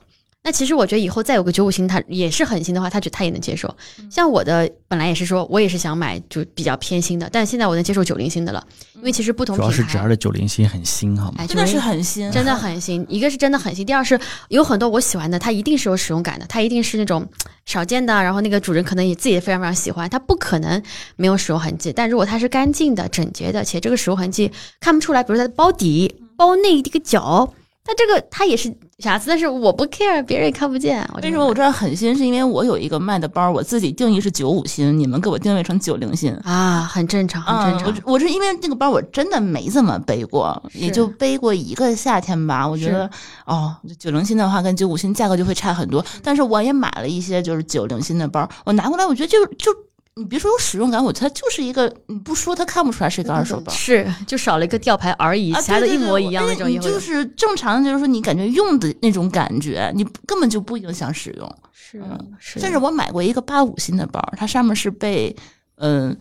[0.46, 3.74] 那其实我觉得以后再有个九五星，他也是很新的话，他觉得他也能接受。
[4.10, 8.62] 像我的本来也是说，我也是想买就比较偏新的，但现在我能接受九零星的了，
[8.96, 11.36] 因为其实不同主要是侄儿，的九零星很新，好吗？
[11.38, 13.06] 哎，真的是很新，真的很新。
[13.08, 17.26] 一个是真的很新，第二是有很多我喜欢的，它一定是有使用感的，它一定是那种
[17.64, 20.82] 少见的，然后那个主人可能也自己也非常非常喜欢，它不可能
[21.16, 21.90] 没有使用痕迹。
[21.90, 27.50] 但如果它是干净的、整洁的，且这个使用痕迹看不出来，比如它的包底、包内这个角，
[27.84, 31.06] 它这个它也是瑕疵，但是我不 care，别人也看不见。
[31.22, 32.16] 为什么我这儿很新？
[32.16, 36.32] 是因为我有一个卖的包，我自己定义是九五新，你们给我定位成九零新。
[36.44, 36.88] 啊？
[36.90, 38.02] 很正常，很正常。
[38.06, 42.66] 我我是因为那个包我真的没怎么背过，也就背过一个夏天吧。
[42.66, 43.10] 我觉得
[43.44, 46.02] 哦，九零新的话跟九五新价格就会差很多。
[46.22, 49.70] 但是我也买了一些就是九零新的包，我拿过来，我觉得就就
[50.16, 53.72] 你别说有使用感，我它就是一个你不说它看不出来是一个二手包。
[53.72, 61.56] 是，就少了一个吊牌而已，啊，其他的一模一样我那种就是正常的，就是说你感觉用的那种感觉，你根本就不影响使用。
[61.72, 65.34] 是嗯是，甚至我买过一个八五新的包，它上面是被
[65.76, 66.16] 嗯。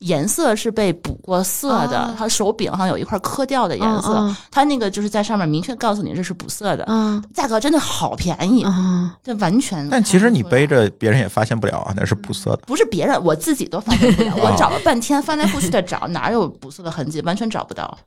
[0.00, 9.88] 颜色是被补过色的，哦它手柄上有一块磕掉的颜色，嗯它那个就是在上面明确告诉你这是补色的，嗯价格真的好便宜，嗯这完全。
[9.90, 12.62] 但其实你背着别人也发现不了啊，那是补色的。
[12.66, 17.98] 不是别人，我自己都发现不了， 哦我找了半天，翻来覆去的找，哪有补色的痕迹，完全找不到。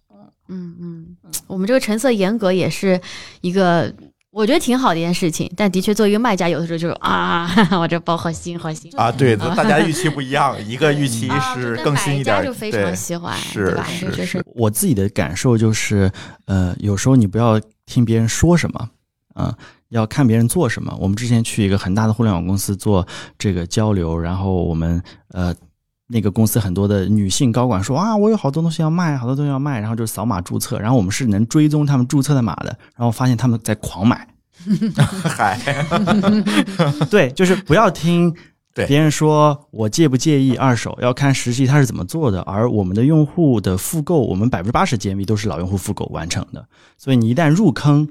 [0.49, 1.05] 嗯嗯，
[1.47, 2.99] 我们这个成色严格也是
[3.41, 3.93] 一个。
[4.33, 7.47] 我觉得挺好的一件事情，但的确作为一个卖家，有的时候就是啊，
[7.79, 13.85] 我这包好新好新啊，对的， 大家预期不一样，一个预期啊是更新一点儿，买家就非常喜欢，是对吧？
[13.87, 16.11] 是这就是我自己的感受就是，
[16.45, 18.89] 呃，有时候你不要听别人说什么，
[19.35, 19.55] 啊、
[19.89, 20.97] 要看别人做什么。
[20.99, 23.07] 我们之前去一个很大的互联网公司做
[23.37, 25.53] 这个交流，然后我们呃。
[26.07, 34.27] 那个公司很多的女性高管说啊，我有好多东西要卖，好多东西要卖，然后就扫码注册，然后我们是能追踪他们注册的码的，然后发现他们在狂买。
[35.23, 35.59] 嗨，
[37.09, 38.33] 对，就是不要听
[38.73, 42.41] 别人说我介不介意二手，要看实际他是怎么做的。
[42.41, 46.65] 而我们的用户的复购，我们百分之八十 GMV 都是老用户复购完成的，
[46.97, 48.07] 所以你一旦入坑，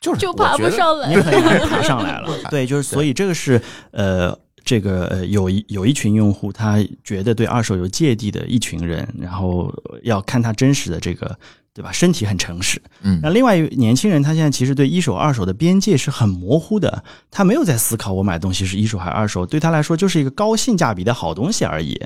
[0.00, 1.16] 就是就爬不上来你。
[1.16, 2.28] 很难爬上来了。
[2.50, 3.60] 对，就是所以这个是
[3.92, 4.38] 呃。
[4.70, 9.68] 这个呃，有一有一群用户，他觉得对二手有芥蒂的一群人，然后
[10.04, 11.36] 要看他真实的这个，
[11.74, 11.90] 对吧？
[11.90, 12.80] 身体很诚实。
[13.02, 17.02] 嗯那另外一年轻人，他现在其实对一手、二手的边界是很模糊的，
[17.32, 22.00] 他没有在思考我买东西是一手还是二手，对他来说就是一个高性价比的好东西而已。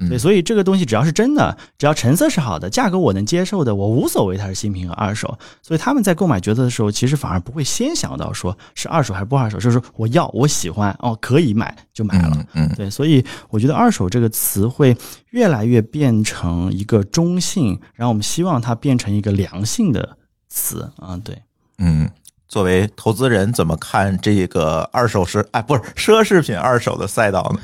[0.00, 5.38] 嗯对，所以这个东西只要是真的，只要成色是好的，价格我能接受的，我无所谓它是新品和二手。
[5.62, 12.30] 所以他们在购买决策的时候，其实反而不会先想到说是二手还是不二手，就是说我要我喜欢哦，可以买就买了。
[12.54, 14.96] 嗯嗯对，所以我觉得“二手”这个词会
[15.30, 20.16] 越来越变成一个中性，然后我们希望它变成一个良性的
[20.48, 21.14] 词啊。
[21.22, 21.36] 对，
[21.78, 22.10] 嗯，
[22.48, 27.60] 作为投资人怎么看这个二手是哎不是奢侈品二手的赛道呢？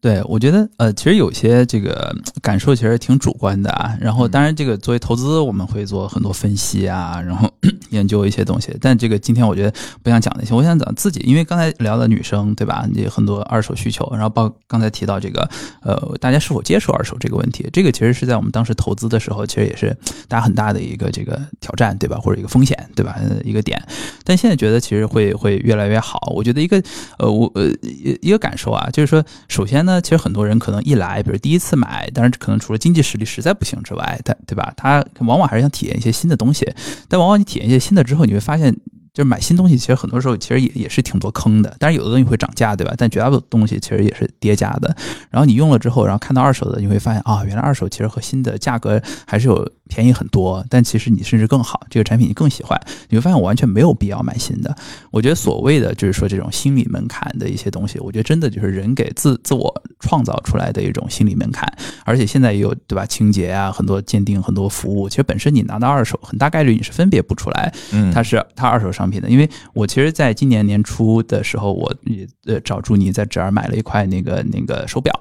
[0.00, 3.96] 对，我觉得呃，其实有些这个感受其实挺主观的啊。
[4.00, 7.50] 然后，当然这个作为投资，我们会做很多分析啊，然后
[7.90, 8.76] 研究一些东西。
[8.80, 9.72] 但这个今天我觉得
[10.02, 12.86] 不想讲那些，我想讲自己，因为刚才聊的女生对吧？
[12.94, 15.48] 也很多二手需求，然后包刚才提到这个
[15.82, 19.96] 呃，大家是否接受二手这个问题，这个其实是在我们当时投资的时候，其实也是
[20.28, 22.18] 大家很大的一个这个挑战对吧？
[22.18, 23.16] 或者一个风险对吧？
[23.20, 23.80] 呃一个点。
[24.24, 26.32] 但现在觉得其实会会越来越好。
[26.34, 26.82] 我觉得一个
[27.18, 34.72] 呃，我呃一一个感受啊，就是说，首先呢，其实很多人可能一来，比如第一次买，当然可能除了经济实力实在不行之外，他对吧？
[34.76, 36.66] 他往往还是想体验一些新的东西。
[37.08, 38.74] 但往往你体验一些新的之后，你会发现。
[39.14, 41.72] 就是买新东西，其实很多时候其实也也是挺多坑的。
[41.78, 42.92] 但是有的东西会涨价，对吧？
[42.98, 44.92] 但绝大部分东西其实也是跌价的。
[45.30, 50.64] 然后你用了之后，然后看到二手的，你会发现啊，原来二手其实和新的价格还是有便宜很多。
[50.68, 52.76] 但其实你甚至更好，这个产品你更喜欢，
[53.08, 54.74] 你会发现我完全没有必要买新的。
[55.12, 61.72] 我觉得所谓的就是说这种心理门槛的一些东西，我觉得真的就是人给自自我创造出来的一种心理门槛。
[62.04, 63.06] 而且现在也有对吧？
[63.06, 69.30] 清洁啊，很多鉴定，很多服务，其实本身你拿到二手，很大概率你是分别不出来嗯，它是它二手商品的。
[69.30, 75.12] 因为我其实在今年年初的时候，我也呃找朱妮在这儿买了一块那个那个手表，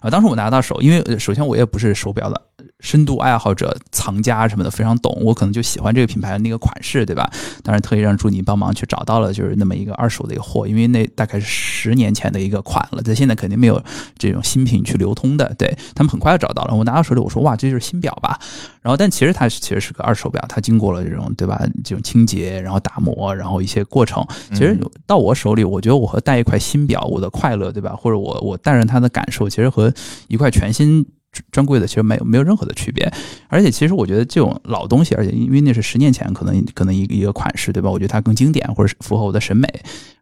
[0.00, 2.40] 然后当时我拿到手，因为呃首先我也不是手表的
[2.82, 7.30] 深度爱好者，藏家什么的非常懂，我可能就喜欢这个品牌的那个款式，对吧？
[7.62, 13.80] 当然特意让朱妮帮忙去找到了，就是那么一个二手的一个货，因为那大概是十年前的一个款了，在现在肯定没有
[14.18, 16.74] 这种新品去流通的，对他们很快就找到了。
[16.74, 18.36] 我拿到手里，我说哇，这就是新表吧？
[18.82, 24.76] 然后但其实它其实是个二手表，它经过了这种对吧这种清洁，然后打磨，然后一些过程，其实
[25.06, 27.94] 到我手里，我觉得我和戴一块新表，我的快乐对吧？
[27.96, 29.92] 或者我我戴上它的感受，其实和
[30.26, 31.06] 一块全新。
[31.50, 33.10] 专柜的其实没有没有任何的区别，
[33.48, 37.90] 而且其实我觉得这种老东西，而且因为那是十年前可能可能一个一个款式对吧？
[37.90, 39.66] 我觉得它更经典或者是符合我的审美，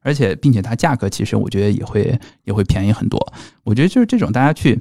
[0.03, 3.19] 而且并且它价格其实我觉得也会也会便宜很多。
[3.65, 4.81] 我觉得就是这种大家去，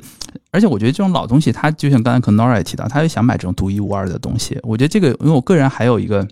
[0.52, 4.60] 而且我觉得这种老东西，它就像刚才可能 Nora 也提到，他就想买这种独一无二的东西。
[4.64, 6.28] 我觉得这个，因为我个人还有一个。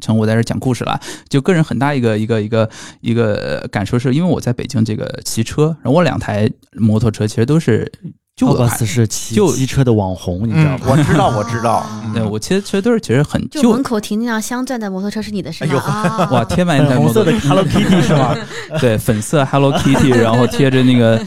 [0.00, 0.98] 成我在这讲故事了，
[1.28, 2.68] 就个人很大一个一个一个
[3.00, 7.90] 一个感受是，因为我在北京这个骑车，然后我两台摩托车其实都是
[8.38, 10.86] 旧的款奥巴斯，是骑就一车的网红，你知道嗯，吗？
[10.86, 11.84] 我知道，我知道，
[12.14, 15.70] 对我其实其实都是其实很就门口停那辆镶钻的摩托车是你的是吗？
[15.70, 18.36] 哎呦啊，哇，贴满一台红摩托色的 Hello Kitty 是吗？
[18.80, 21.20] 对，粉色 Hello Kitty， 然后贴着那个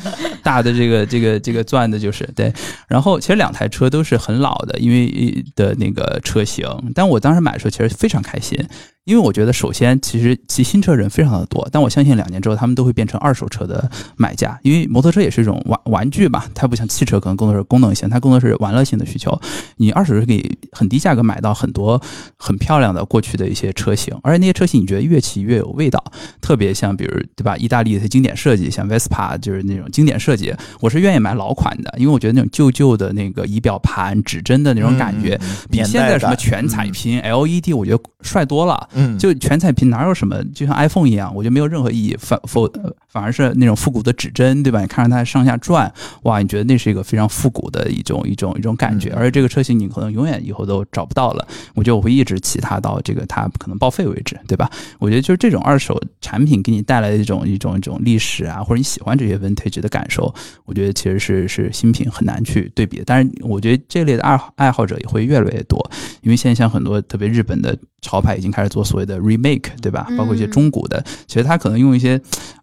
[0.44, 2.54] 大的这个这个这个钻的，就是对。
[2.88, 6.68] 然后其实两台车都是很老的，因为的那个车型。
[6.94, 8.58] 但我当时买的时候其实非常开心，
[9.06, 19.40] 因为我觉得首先其实骑新车人非常的多，但我相信两年之后他们都会变成二手车的买家，因为摩托车也是一种玩玩具吧，它不像汽车可能更多是功能性，它更多是玩乐性的需求。
[19.78, 22.02] 你二手车可以很低价格买到很多
[22.38, 26.04] 很漂亮的过去的一些车型，而且那些车型你觉得越骑越有味道。
[26.42, 38.90] 特别像比如对吧，意大利的经典设计，像 Vespa 就是那种经典设计，我是愿意买老款的，因为我觉得那种旧旧的那个仪表盘、指针的那种感觉，嗯比现在什么全彩屏、LED，我觉得帅多了。
[38.94, 44.82] 嗯，就全彩屏哪有什么，就像 iPhone 一样，我觉得没有任何意义，反否呃反而是那种复古的指针，对吧？
[44.82, 45.92] 你看着它上下转，
[46.24, 51.48] 哇，你觉得那是一个非常复古的一种一种一种感觉，嗯而且这个车型你可能永远以后都找不到了。
[51.76, 54.70] 我觉得我会一直骑它到这个它可能报废为止，对吧？
[55.00, 60.21] 我觉得就是这种二手产品给你带来的一种一种一种历史啊，或者你喜欢这些 vintage 的感受，
[60.66, 63.04] 我觉得其实是是新品很难去对比的。
[63.06, 65.80] 但是我觉得这类的爱爱好者也会越来越多，
[66.22, 70.08] 因为现在像很多特别日本的潮牌已经开始做做所谓的 remake，对吧？
[70.10, 72.20] 嗯包括一些中古的，其实它可能用一些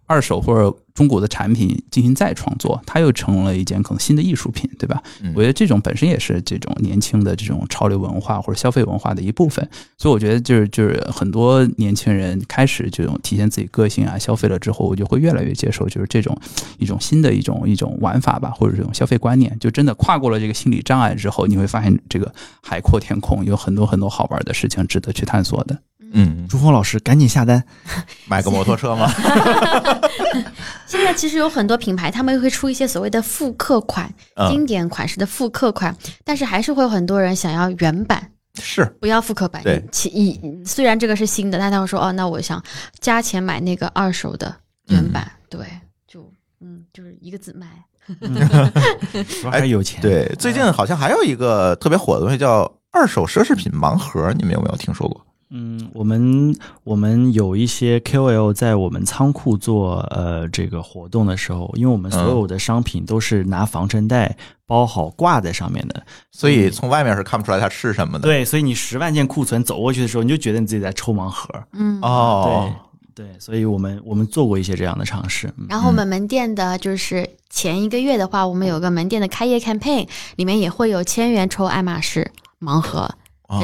[0.08, 5.00] 二手或者中古的产品进行再创作，它又成了一件可能新的艺术品，对吧？
[5.22, 16.36] 嗯我觉得这种本身也是这种年轻的这种潮流文化或者消费文化的一部分，所以我觉得就是就是很多年轻人开始这种体现自己个性啊，消费了之后，我就会越来越接受就是这种
[16.78, 22.32] 一种新的一种一种玩法吧，或者这种消费观念，就真的跨过了这个心理障碍之后，你会发现这个
[22.62, 25.78] 海阔天空，有很多很多好玩的事情值得去探索的。
[26.12, 27.62] 嗯，朱峰老师赶紧下单，
[28.26, 29.10] 买个摩托车吗？
[30.86, 35.94] 现在其实有很多品牌，他们会出一些所谓的复刻款、嗯，经典款式的复刻款，
[36.24, 38.32] 但是还是会有很多人想要原版。
[38.60, 42.60] 是，不要复刻版，对其一虽然这个是新的，但他会说哦，那我想
[42.98, 44.52] 加钱买那个二手的
[44.86, 45.60] 原版，对，
[46.08, 46.28] 就
[46.60, 47.66] 嗯，就是一个字买。
[49.28, 50.00] 说还是有钱。
[50.00, 50.26] 对。
[50.38, 55.24] 最近好像还有一个特别火的东西叫二手奢侈品盲盒，你们有没有听说过？
[55.50, 64.36] 嗯，我们我们有一些 KOL 在我们仓库做呃这个活动的时候，因为我们所有的商品都是拿防尘袋
[64.66, 68.22] 包好挂在上面的，所以从外面是看不出来它是什么的。
[68.22, 71.48] 对，所以你十万件库存走过去的时候，你就觉得你自己在抽盲盒。
[71.72, 72.70] 嗯，哦，
[73.14, 75.48] 对对，所以我们我们做过一些这样的尝试。
[75.56, 82.30] 嗯然后我们门店的就是前一个月的话，我们有个门店的开业 campaign，里面也会有千元抽爱马仕
[82.60, 83.10] 盲盒。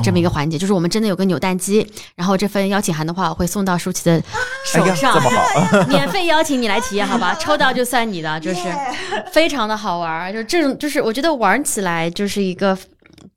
[0.03, 4.23] 这么一个环节，就是我们真的有个扭蛋机，然后这份邀请函的话，我会送到舒淇的
[4.65, 7.35] 手上，这么好， 免费邀请你来体验，好吧？
[7.39, 8.61] 抽到就算你的，就是
[9.33, 10.33] 非常的好玩儿。
[10.33, 12.77] 就这种，就是我觉得玩起来就是一个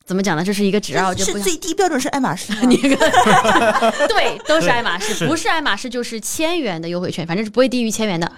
[0.06, 0.44] 怎么讲呢？
[0.44, 2.96] 就是一个只要就不是最低标准是爱马仕吗， 你个
[4.08, 8.32] 对，都是爱马仕，不是爱马仕就是千元的优惠券，反正是不会低于千元的。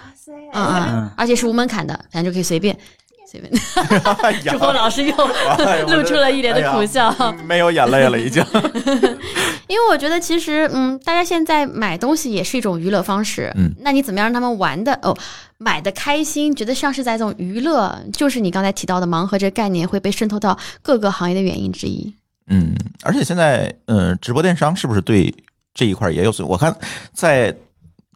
[0.52, 2.76] 嗯嗯嗯，而且是无门槛的，反正就可以随便
[3.30, 3.52] 随便。
[4.22, 5.14] 哎呀朱峰老师又
[5.86, 7.08] 露出了一脸的苦笑。
[7.18, 8.44] 哎没有眼泪了，已经。
[9.68, 13.52] 因为我觉得其实，嗯，大家现在买东西也是一种娱乐方式。
[13.56, 15.16] 嗯，那你怎么样让他们玩的哦，
[15.58, 22.12] 买的开心，觉得像是在这种娱乐，就是你刚才提到的盲盒这个概念会被渗透到各个行业的原因之一。
[22.48, 22.74] 嗯，
[23.04, 25.32] 而且现在，嗯，直播电商是不是对
[25.72, 26.46] 这一块也有损？
[26.48, 26.74] 我看
[27.12, 27.54] 在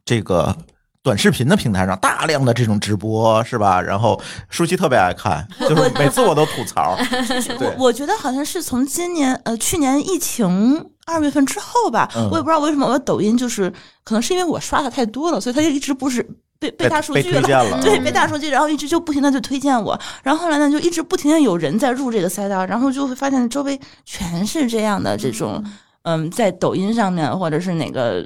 [0.04, 0.56] 这个
[1.04, 3.80] 短视频的平台上，大量的这种直播是吧？
[3.80, 6.98] 然后舒淇特别爱看，就是每次我都吐槽。
[7.60, 13.70] 我我觉得好像是从今年呃去年疫情二月份之后吧，嗯我也不知道为什么我的抖音就是
[14.02, 16.26] 可能是因为我刷的太多了，所以它就一直不是
[16.58, 17.40] 被被大数据了。
[17.42, 25.62] 了， 对，嗯被大数据，然后一直就不停的就推荐我，然后后来呢，就一直不停的有人在入这个赛道，然后就会发现周围全是这样的这种，
[26.04, 28.24] 嗯，在抖音上面或者是哪个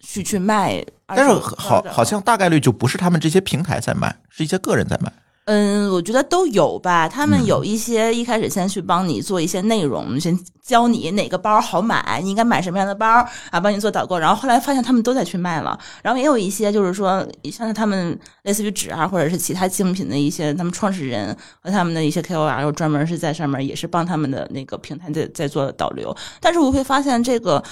[0.00, 5.12] 去去卖但，是好，好像大概率就不是他们这些平台在卖，是一些个人在卖。
[5.46, 7.08] 嗯，我觉得都有吧。
[7.08, 13.06] 他们嗯有一些一开始先去帮你做一些内容，先教你哪个包好买，你应该买什么样的包
[13.50, 14.16] 啊，帮你做导购。
[14.16, 26.16] 然后后来发现他们都在去卖了，然后也有一些就是说，像是他们类似于纸啊，或者是其他精品的一些他们创始人和他们的一些 KOL，专门是在上面也是帮他们的那个平台在在做导流。
[26.40, 27.62] 但是我会发现这个。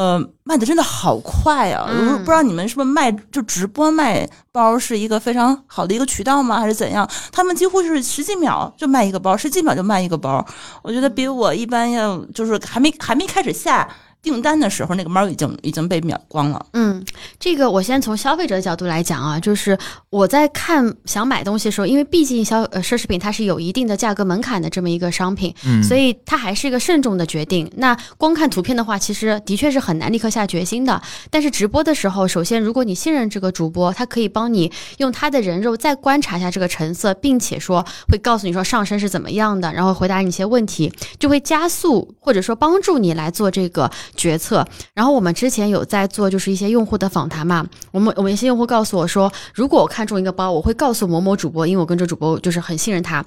[0.00, 1.86] 呃，卖的真的好快啊！
[1.90, 6.58] 嗯不知道你们是不是卖就直播卖包是一个非常好的一个渠道吗？
[6.58, 7.06] 还是怎样？
[7.30, 10.42] 他们几乎是十几秒就卖一个包，十几秒就卖一个包。
[10.80, 13.86] 我觉得比我一般要就是还没还没开始下
[14.22, 16.66] 订单的时候，那个猫已经已经被秒光了。
[16.72, 17.04] 嗯，
[17.38, 19.78] 这个我先从消费者的角度来讲啊，就是
[20.10, 27.70] 我在看想买东西的时候，因为毕竟消呃奢侈品它是有一定的价格门槛的这么一个商品，嗯所以它还是一个慎重的决定。
[27.76, 31.00] 那光看图片的话，其实的确是很难立刻下决心的。
[31.30, 44.66] 但是直播的时候，首先如果你信任这个主播，他可以帮你用他的人肉再观察一下这个成色，并且说会告诉你说上身是怎么样的，然后回答你一些问题，就会加速或者说帮助你来做这个决策。
[44.94, 53.24] 然后我们之前有在做就是一些用户的访谈嘛，我们我们一些用户告诉我说，如果我看中一个包，我会告诉某某主播，因为我跟这主播就是很信任他。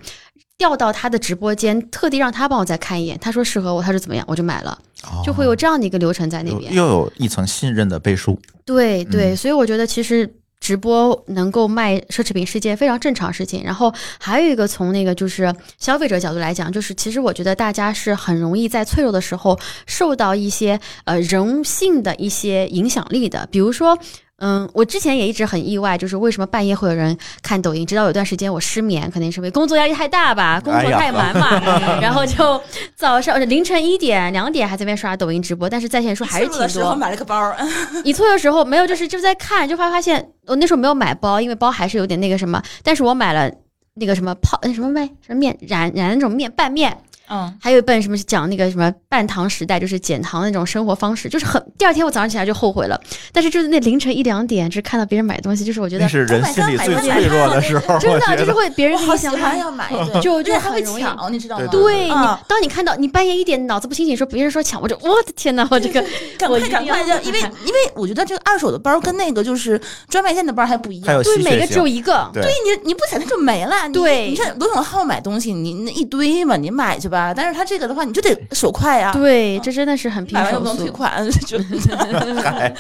[0.56, 3.18] 调到他的直播间，特地让他帮我再看一眼。
[3.20, 4.78] 他说适合我，他说怎么样，我就买了，
[5.26, 6.72] 就会有这样的一个流程在那边。
[6.74, 8.40] 又又有一层信任的背书。
[8.64, 10.32] 对对，嗯所以我觉得其实
[10.64, 13.62] 直播能够卖奢侈品是件非常正常事情。
[13.66, 24.00] 然后还有一个从那个就是消费者角度来讲，就是其实我觉得大家是很容易在脆弱的时候受到一些呃人性的一些影响力的，比如说。
[24.46, 27.86] 嗯，我之前也一直很意外，就是为什么半夜会有人看抖音？
[27.86, 31.62] 直到有段时间我失眠，肯定是因为工作压力太大吧，工作太忙嘛，
[32.02, 32.62] 然后就
[32.94, 36.96] 早上凌晨一点、两点还在那边刷抖音直播，但是在线数还是挺的时候多。
[36.98, 37.56] 买了个包，
[38.04, 43.50] 一错的时候没有，就是就在看，就发发现我那时候没有买包，因为包还是有点那个什么，但是我买了
[43.94, 46.98] 那个什么泡那什么面什么面燃燃那种面拌面，
[47.30, 53.00] 嗯，还有一本什么是讲那个什么半糖时代，就是减糖那种生活方式，就是很第二天我早上起来就后悔了，
[53.32, 58.54] 但是就是那凌晨一两点，就是看到别人买东西，就是我觉得那是人心里最脆弱的时候，真的就是。
[58.54, 59.90] 会别人我好喜给你想欢要买，
[60.22, 61.66] 就就还会很容易抢，你知道吗？
[61.72, 62.08] 对
[62.48, 66.04] 当你看到你半夜一点脑子不清醒说别人说抢，我就我的天哪，我这个
[66.38, 71.24] 赶我一定快赶快就，因为因为我觉得这个二手的包跟那个就是专卖店的包还不一样。
[71.24, 72.44] 对每个只有，一个，对。
[72.44, 73.90] 对你，你不踩它就没了。
[73.92, 74.30] 对。
[74.30, 77.34] 你看罗永浩买东西，你那一堆嘛，你买去吧。
[77.34, 79.14] 但是他这个的话，你就得手快呀。
[79.14, 80.90] 对，这真的是很拼手买完又不能退。
[80.90, 81.58] 款，就
[82.44, 82.76] 嗨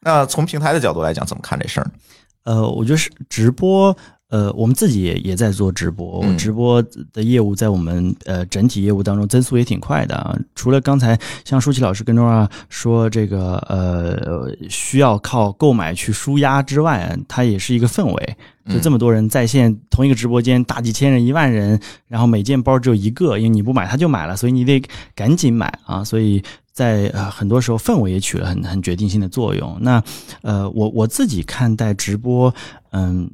[0.00, 1.90] 那从平台的角度来讲，怎么看这事儿呢？
[2.44, 3.96] 呃，我觉得是直播，
[4.28, 6.80] 呃，我们自己也也在做直播，嗯直播
[7.12, 10.32] 的业务在我们呃整体业务当中增速也挺快的啊。
[10.54, 18.36] 除了刚才像舒淇老师跟周啊说这个呃需要靠购买去舒压之外，它也是一个氛围。
[18.68, 24.82] 就这么多人在线同一个直播间，大几千人、一万人，然后每件包只有一个，因为你不买他就买了，所以你得
[25.14, 26.02] 赶紧买啊。
[26.02, 26.42] 所以
[26.72, 29.76] 在呃很多时候氛围也起了很很决定性的作用。
[29.80, 30.02] 那
[30.42, 32.52] 呃我我自己看待直播，
[32.90, 33.30] 嗯，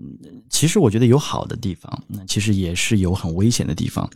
[0.50, 4.08] 其实我觉得有好的地方，那其实也是有很危险的地方。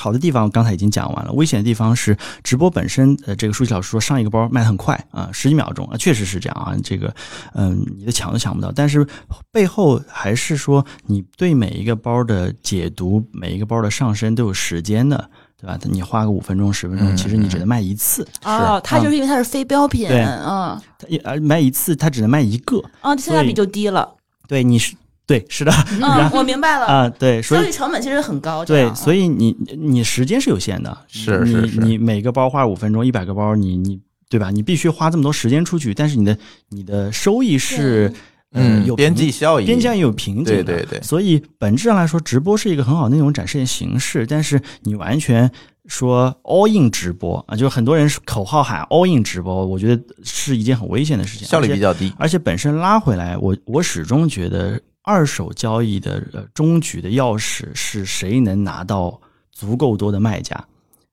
[0.00, 3.14] 好的地方刚才已经讲完了，危险的地方是直播本身。
[3.26, 6.74] 呃，这个舒淇老师说上一个包卖的很快啊，十几秒钟啊，确实是这样啊。
[6.82, 7.14] 这个，
[7.52, 9.06] 嗯，你的抢都抢不到，但是
[9.52, 15.28] 背后还是说你对每一个包的解读，每一个包的上身都有时间的，
[15.60, 15.78] 对吧？
[15.82, 22.82] 你花个五分钟、十分钟，嗯其实你只能卖一次，哦，它就是因为它是非标品，对嗯，它一而卖一次，它只能卖一个。
[23.02, 24.08] 啊，性价比就低了。
[24.48, 24.96] 对，你是
[25.30, 25.70] 对，是的
[26.02, 26.86] 嗯，我明白了。
[26.86, 34.50] 啊，对，所以成本其实很高，对，所以你你时间是有限的，你是是是你每个包花五分钟，一百个包，你你对吧？
[34.50, 36.36] 你必须花这么多时间出去，但是你的
[36.70, 38.12] 你的收益是
[38.54, 45.48] 嗯有边际效益，边界也有瓶颈的，对对对所以本质上来说，直播是一个很好的内容展示的形式，但是你完全
[45.86, 52.12] 说 all in 直播啊，就是很多人口号喊 all in 直播，我觉得是一件很危险的事情，效率比较低。
[52.18, 54.80] 而且本身拉回来，我我始终觉得
[55.10, 60.64] 二手交易的呃终局的钥匙是谁能拿到足够多的卖家，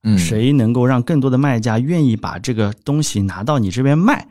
[0.04, 4.28] 嗯，谁能够让更多的卖家愿意把这个东西拿到你这边卖，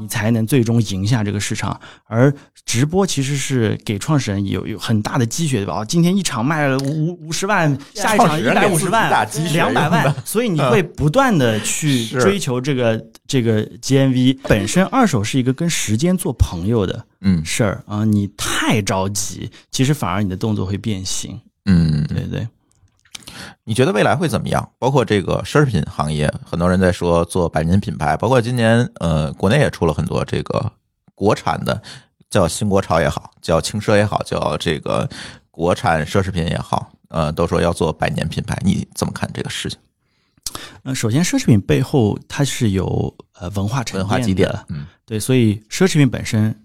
[0.00, 1.80] 你才能最终赢下这个市场。
[2.04, 2.32] 而
[2.64, 5.80] 直播其实是给创始人有有很大的积雪，对吧？
[5.80, 9.08] 哦今天一场卖了五五五十万，下一场一百五十万，
[9.52, 14.38] 两百万， 所以你会不断的去 追求这个这个 GMV。
[14.42, 21.40] 本身二手是一个跟时间做朋友的嗯事儿啊，你太着急，其实反而你的动作会变形。
[21.66, 22.46] 嗯，对对，
[23.68, 24.70] 你觉得未来会怎么样？
[24.78, 30.70] 包括这个奢侈品行业，很多人在说做百年品牌，包括今年呃，国内也出了很多这个
[31.16, 31.82] 国产的，
[32.30, 35.08] 叫新国潮也好，叫轻奢也好，叫这个
[35.50, 39.76] 国产奢侈品也好，呃，都说要做百年品牌，你怎么看这个事情？
[40.84, 46.56] 呃，首先奢侈品背后它是有呃文化沉文化积淀的，，嗯对，所以奢侈品本身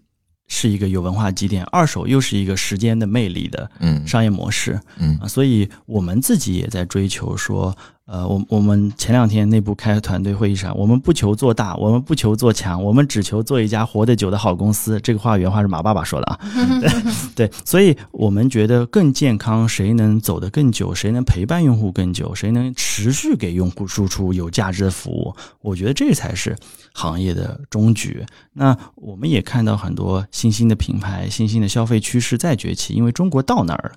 [0.53, 4.05] 是一个有文化积淀，二手又是一个时间的魅力的嗯。
[4.05, 4.77] 商业模式。
[4.97, 5.17] 嗯。
[5.21, 7.73] 啊，所以我们自己也在追求说，
[8.11, 14.99] 呃，我我们前两天内部开团队会议上，我们不求做大，我们不求做强，我们只求做一家活得久的好公司。
[14.99, 16.39] 这个话原话是马爸爸说的啊，
[16.81, 26.53] 对对，所以我们觉得更健康，谁能走得更久，谁能陪伴用户更久，谁能持续给用户输出有价值的服务，我觉得这才是
[26.93, 28.25] 行业的终局。
[28.51, 33.95] 那我们也看到很多新兴的品牌、新兴的消费趋势在崛起，因为中国到那儿了。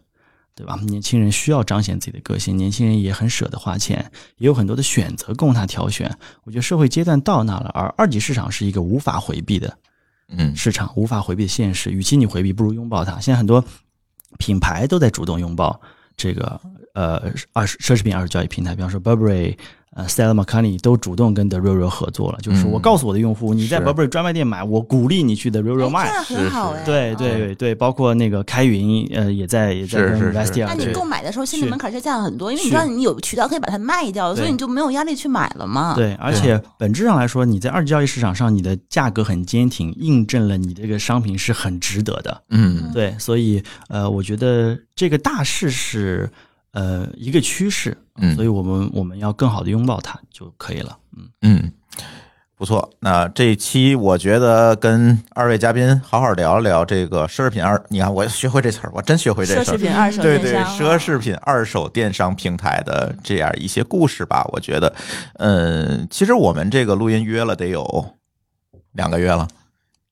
[0.56, 0.78] 对吧？
[0.86, 6.16] 年轻人需要彰显自己的个性，年轻人也很舍得花钱，也有很多的选择供他挑选。
[6.44, 9.76] 我觉得社会阶段到那了，而二级市场是一个无法回避的
[10.28, 11.90] 嗯市场，无法回避的现实。
[11.90, 13.20] 与其你回避，不如拥抱它。
[13.20, 13.64] 现在很多
[14.38, 15.80] 品牌都在主动拥抱
[16.16, 16.60] 这个
[16.94, 19.56] 呃二奢侈品二手交易平台，比方说 Burberry。
[19.94, 23.84] 呃，Stella McCartney 都主动跟 The Real Real 合作了，就是我告诉我的用户，你在是。
[23.84, 26.08] Burberry 专卖店买，我鼓励你去 The Real Real 卖。
[26.08, 26.82] 哎这样很好哎。
[26.84, 30.38] 对嗯对对对，包括那个开云，呃，也在也在跟是是是。
[30.38, 35.94] Vestia 那你购买的时候，心理门槛下降很多，因为是你知道你有渠道可以把它卖掉，所以你就没有压力去买了嘛。
[35.94, 42.42] 对，而且本质上来说，你在二级交易市场上，你的价格很坚挺，印证了你这个商品是很值得的。
[42.50, 42.90] 嗯。
[42.92, 46.28] 对，所以呃，我觉得这个大势是
[46.74, 50.98] 呃一个趋势，嗯所以我们我们要更好的拥抱它就可以了。
[51.16, 51.72] 嗯，嗯，
[52.56, 52.90] 不错。
[53.00, 59.74] 那这一期我觉得跟二位嘉宾好好聊一聊这个奢侈品二，你看我学会这词儿，我真学会这奢词儿。
[59.74, 64.94] 侈品二手对对，奢侈品二手电商平台的这样一些故事吧，我觉得，
[65.34, 68.16] 嗯，其实我们这个录音约了得有
[68.92, 69.46] 两个月了，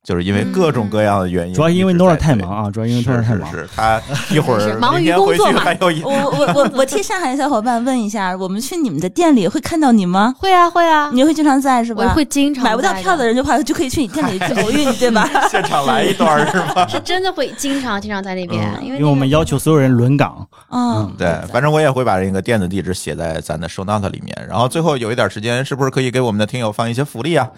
[0.02, 3.50] 就是因为各种各样的原因，主要因为一直在 Nora 太忙啊，主要因为是 Nora 太忙。
[3.52, 4.02] 是是，他
[4.32, 10.34] 一会儿是忙于工作嘛还有一我我我我替上海的小伙伴问一下，我们去你们的店里会看到你吗？
[10.36, 12.14] 会啊会啊，你会经常在是吧我吧？
[12.14, 15.28] 会经常买不到票的人的话，就可以去你店里偶遇你，对吧？
[15.48, 16.84] 现场来一段是吧？
[16.88, 24.36] 是真的会经常经常在那边，因为因为我们要求所有人轮岗，嗯，对，反正我也会把这个店的地址写在咱的 show note 里面。
[24.48, 27.48] 然后最后有一点时间，是不是可以给我们的听友放一些福利啊？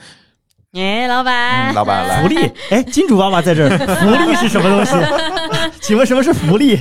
[0.75, 2.37] 哎，老板，嗯老板来福利，
[2.71, 4.93] 哎，金主爸爸在这儿，福利是什么东西？
[5.81, 6.81] 请问什么是福利？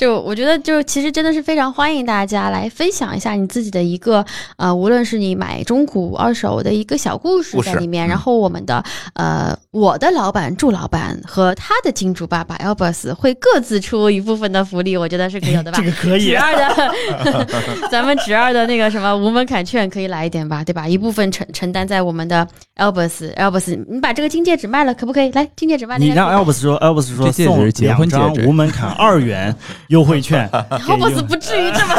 [0.00, 4.24] 就我觉得，就其实真的是非常欢迎大家来分享一下你自己的一个
[4.56, 8.06] 呃，无论是你买中古、二手的一个小故事在里面。
[8.06, 8.82] 嗯然后我们的
[9.12, 15.78] 呃，我的老板祝老板和他的金主爸爸 Elbus 会各自出一部分的福利，我觉得是可以有的吧？
[15.78, 16.36] 这个可以侄。
[16.40, 17.46] 二的，
[17.90, 20.88] 咱们侄二的那个什么无门槛券可以来一点吧，对吧？
[20.88, 25.30] 一部分承承担在我们的 Elbus Elbus，你把这个金戒指卖了，可不可以？
[25.32, 29.54] 来，金戒指卖了，你让应该可以 Elvis 说，Elvis 说这戒指送结婚两张戒指无门槛二元
[29.90, 30.64] 优惠券哈
[30.96, 31.94] ，boss 不至于这么。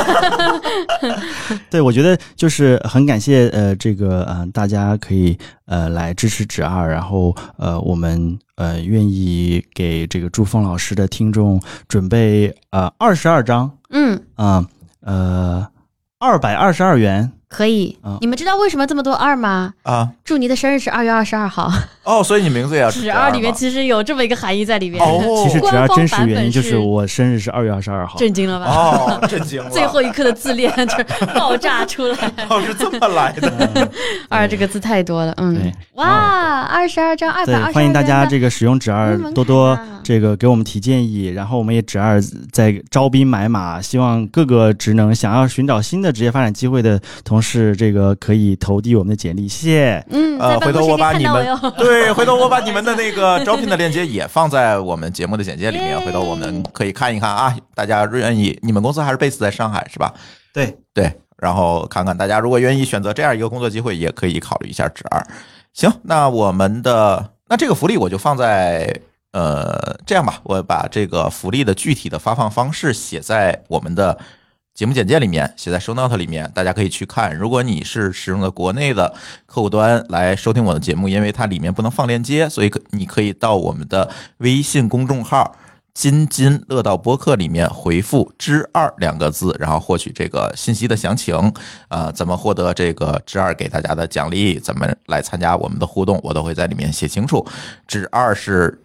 [1.69, 14.65] 对，我觉得就是很感谢呃这个嗯大家可以呃来支持指二，然后呃我们呃愿意给这个朱峰老师的听众准备呃二十二张嗯，啊
[15.01, 15.67] 呃
[16.17, 17.97] 二百二十二元，可以。
[18.03, 18.17] 嗯。
[18.21, 19.73] 你们知道为什么这么多二吗？
[19.83, 21.69] 啊，祝你的生日是二月二十二号，
[22.03, 25.03] 哦，所以你名字也要 纸二里面其实有这么一个含义在里面。
[25.03, 25.43] 哦。
[25.43, 28.17] 其实纸二真实原因就是是我生日是二月二十二号。
[28.17, 28.65] 震惊了吧？
[28.65, 31.05] 哦，震惊了， 最后一刻的自恋 就是
[31.35, 33.91] 爆炸出来，哦是这么来的，
[34.29, 35.55] 二这个字太多了，嗯。
[35.55, 42.21] 对，哇，二十二张，二百二十，欢迎大家这个使用纸二多多这个给我们提建议，然后我们也纸二
[42.51, 50.05] 在招兵买马，希望各个职能想要寻找新的职业发展机会的同事，这个可以投递我们的简历，谢谢。
[50.09, 51.57] 嗯，呃，回头我把你们。
[51.77, 57.55] 对，回头我把你们的那个招聘的链接也放在我们节目的简介里面，回头我们可以看一看啊。
[57.73, 60.13] 大家愿意，你们公司还是 base 在上海是吧？
[60.53, 65.25] 对对，然后看看大家如果愿意选择这样一个工作机会，也可以考虑一下指二。
[65.73, 68.93] 行，那我们的那这个福利我就放在
[69.31, 74.17] 呃这样吧，我把这个福利的具体的发放方式写在我们的
[74.73, 77.35] 节目简介里面，写在 show note 里面，大家可以去看。
[77.35, 79.13] 如果你是使用的国内的
[79.45, 85.55] 客户端来收听我的节目，因为它里面不能放链接，所以可你可以到我们的微信公众号。
[85.93, 91.53] 津津乐道播客里面回复“之二”两个字，然后获取这个信息的详情。
[91.89, 94.57] 呃，怎么获得这个之二给大家的奖励？
[94.57, 96.17] 怎么来参加我们的互动？
[96.23, 97.45] 我都会在里面写清楚。
[97.85, 98.81] 之二是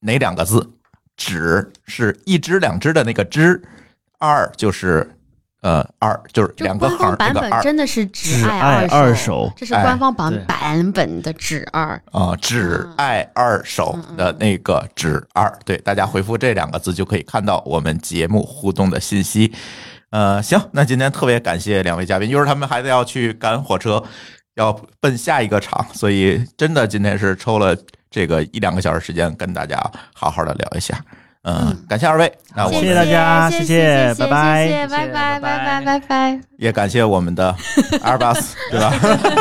[0.00, 0.68] 哪两个字？
[1.16, 3.62] 只是一只两只的那个只，
[4.18, 5.08] 二就是
[5.62, 12.00] 呃二就是就两个官方版行这个二本真的是只只爱二手这是官方版版本的只二。
[12.12, 19.52] 啊，只爱二手的那个只二，对，大家回复这两个字就可以看到我们节目互动的信息。
[20.10, 24.02] 呃，行，那今天特别感谢两位嘉宾，一会儿他们还得要去赶火车，
[24.54, 27.76] 要奔下一个场，所以真的今天是抽了
[28.08, 29.78] 这个一两个小时时间跟大家
[30.14, 30.96] 好好的聊一下。
[31.48, 36.40] 嗯，感谢二位，那我谢们谢谢大家谢谢谢谢拜拜拜拜拜拜拜拜拜。
[36.58, 37.54] 也感谢我们的
[38.02, 38.92] 阿尔巴斯，对吧？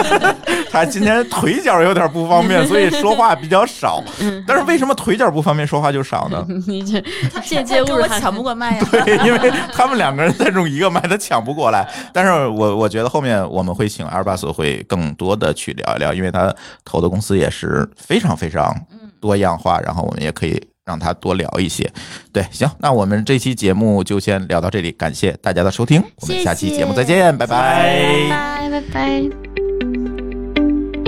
[0.69, 4.03] 他今天腿脚有点不方便，所以说话比较少。
[4.45, 6.45] 但是为什么腿脚不方便，说话就少呢？
[6.67, 7.01] 你这
[7.41, 8.85] 间接跟侮辱他我抢不过麦呀。
[8.91, 11.89] 对，因为他们两个人在用一个麦，他抢不过来。
[12.13, 16.53] 但是我我觉得后面我们会请阿尔巴斯会更多的去聊一聊，因为他
[16.83, 18.71] 投的公司也是非常非常
[19.19, 21.91] 多样化，然后我们也可以让他多聊一些。
[22.31, 28.29] 对，行，那我们这期节目就先聊到这里，感谢大家的收听，我们下期节目再见，拜拜。
[28.29, 29.44] 拜拜拜。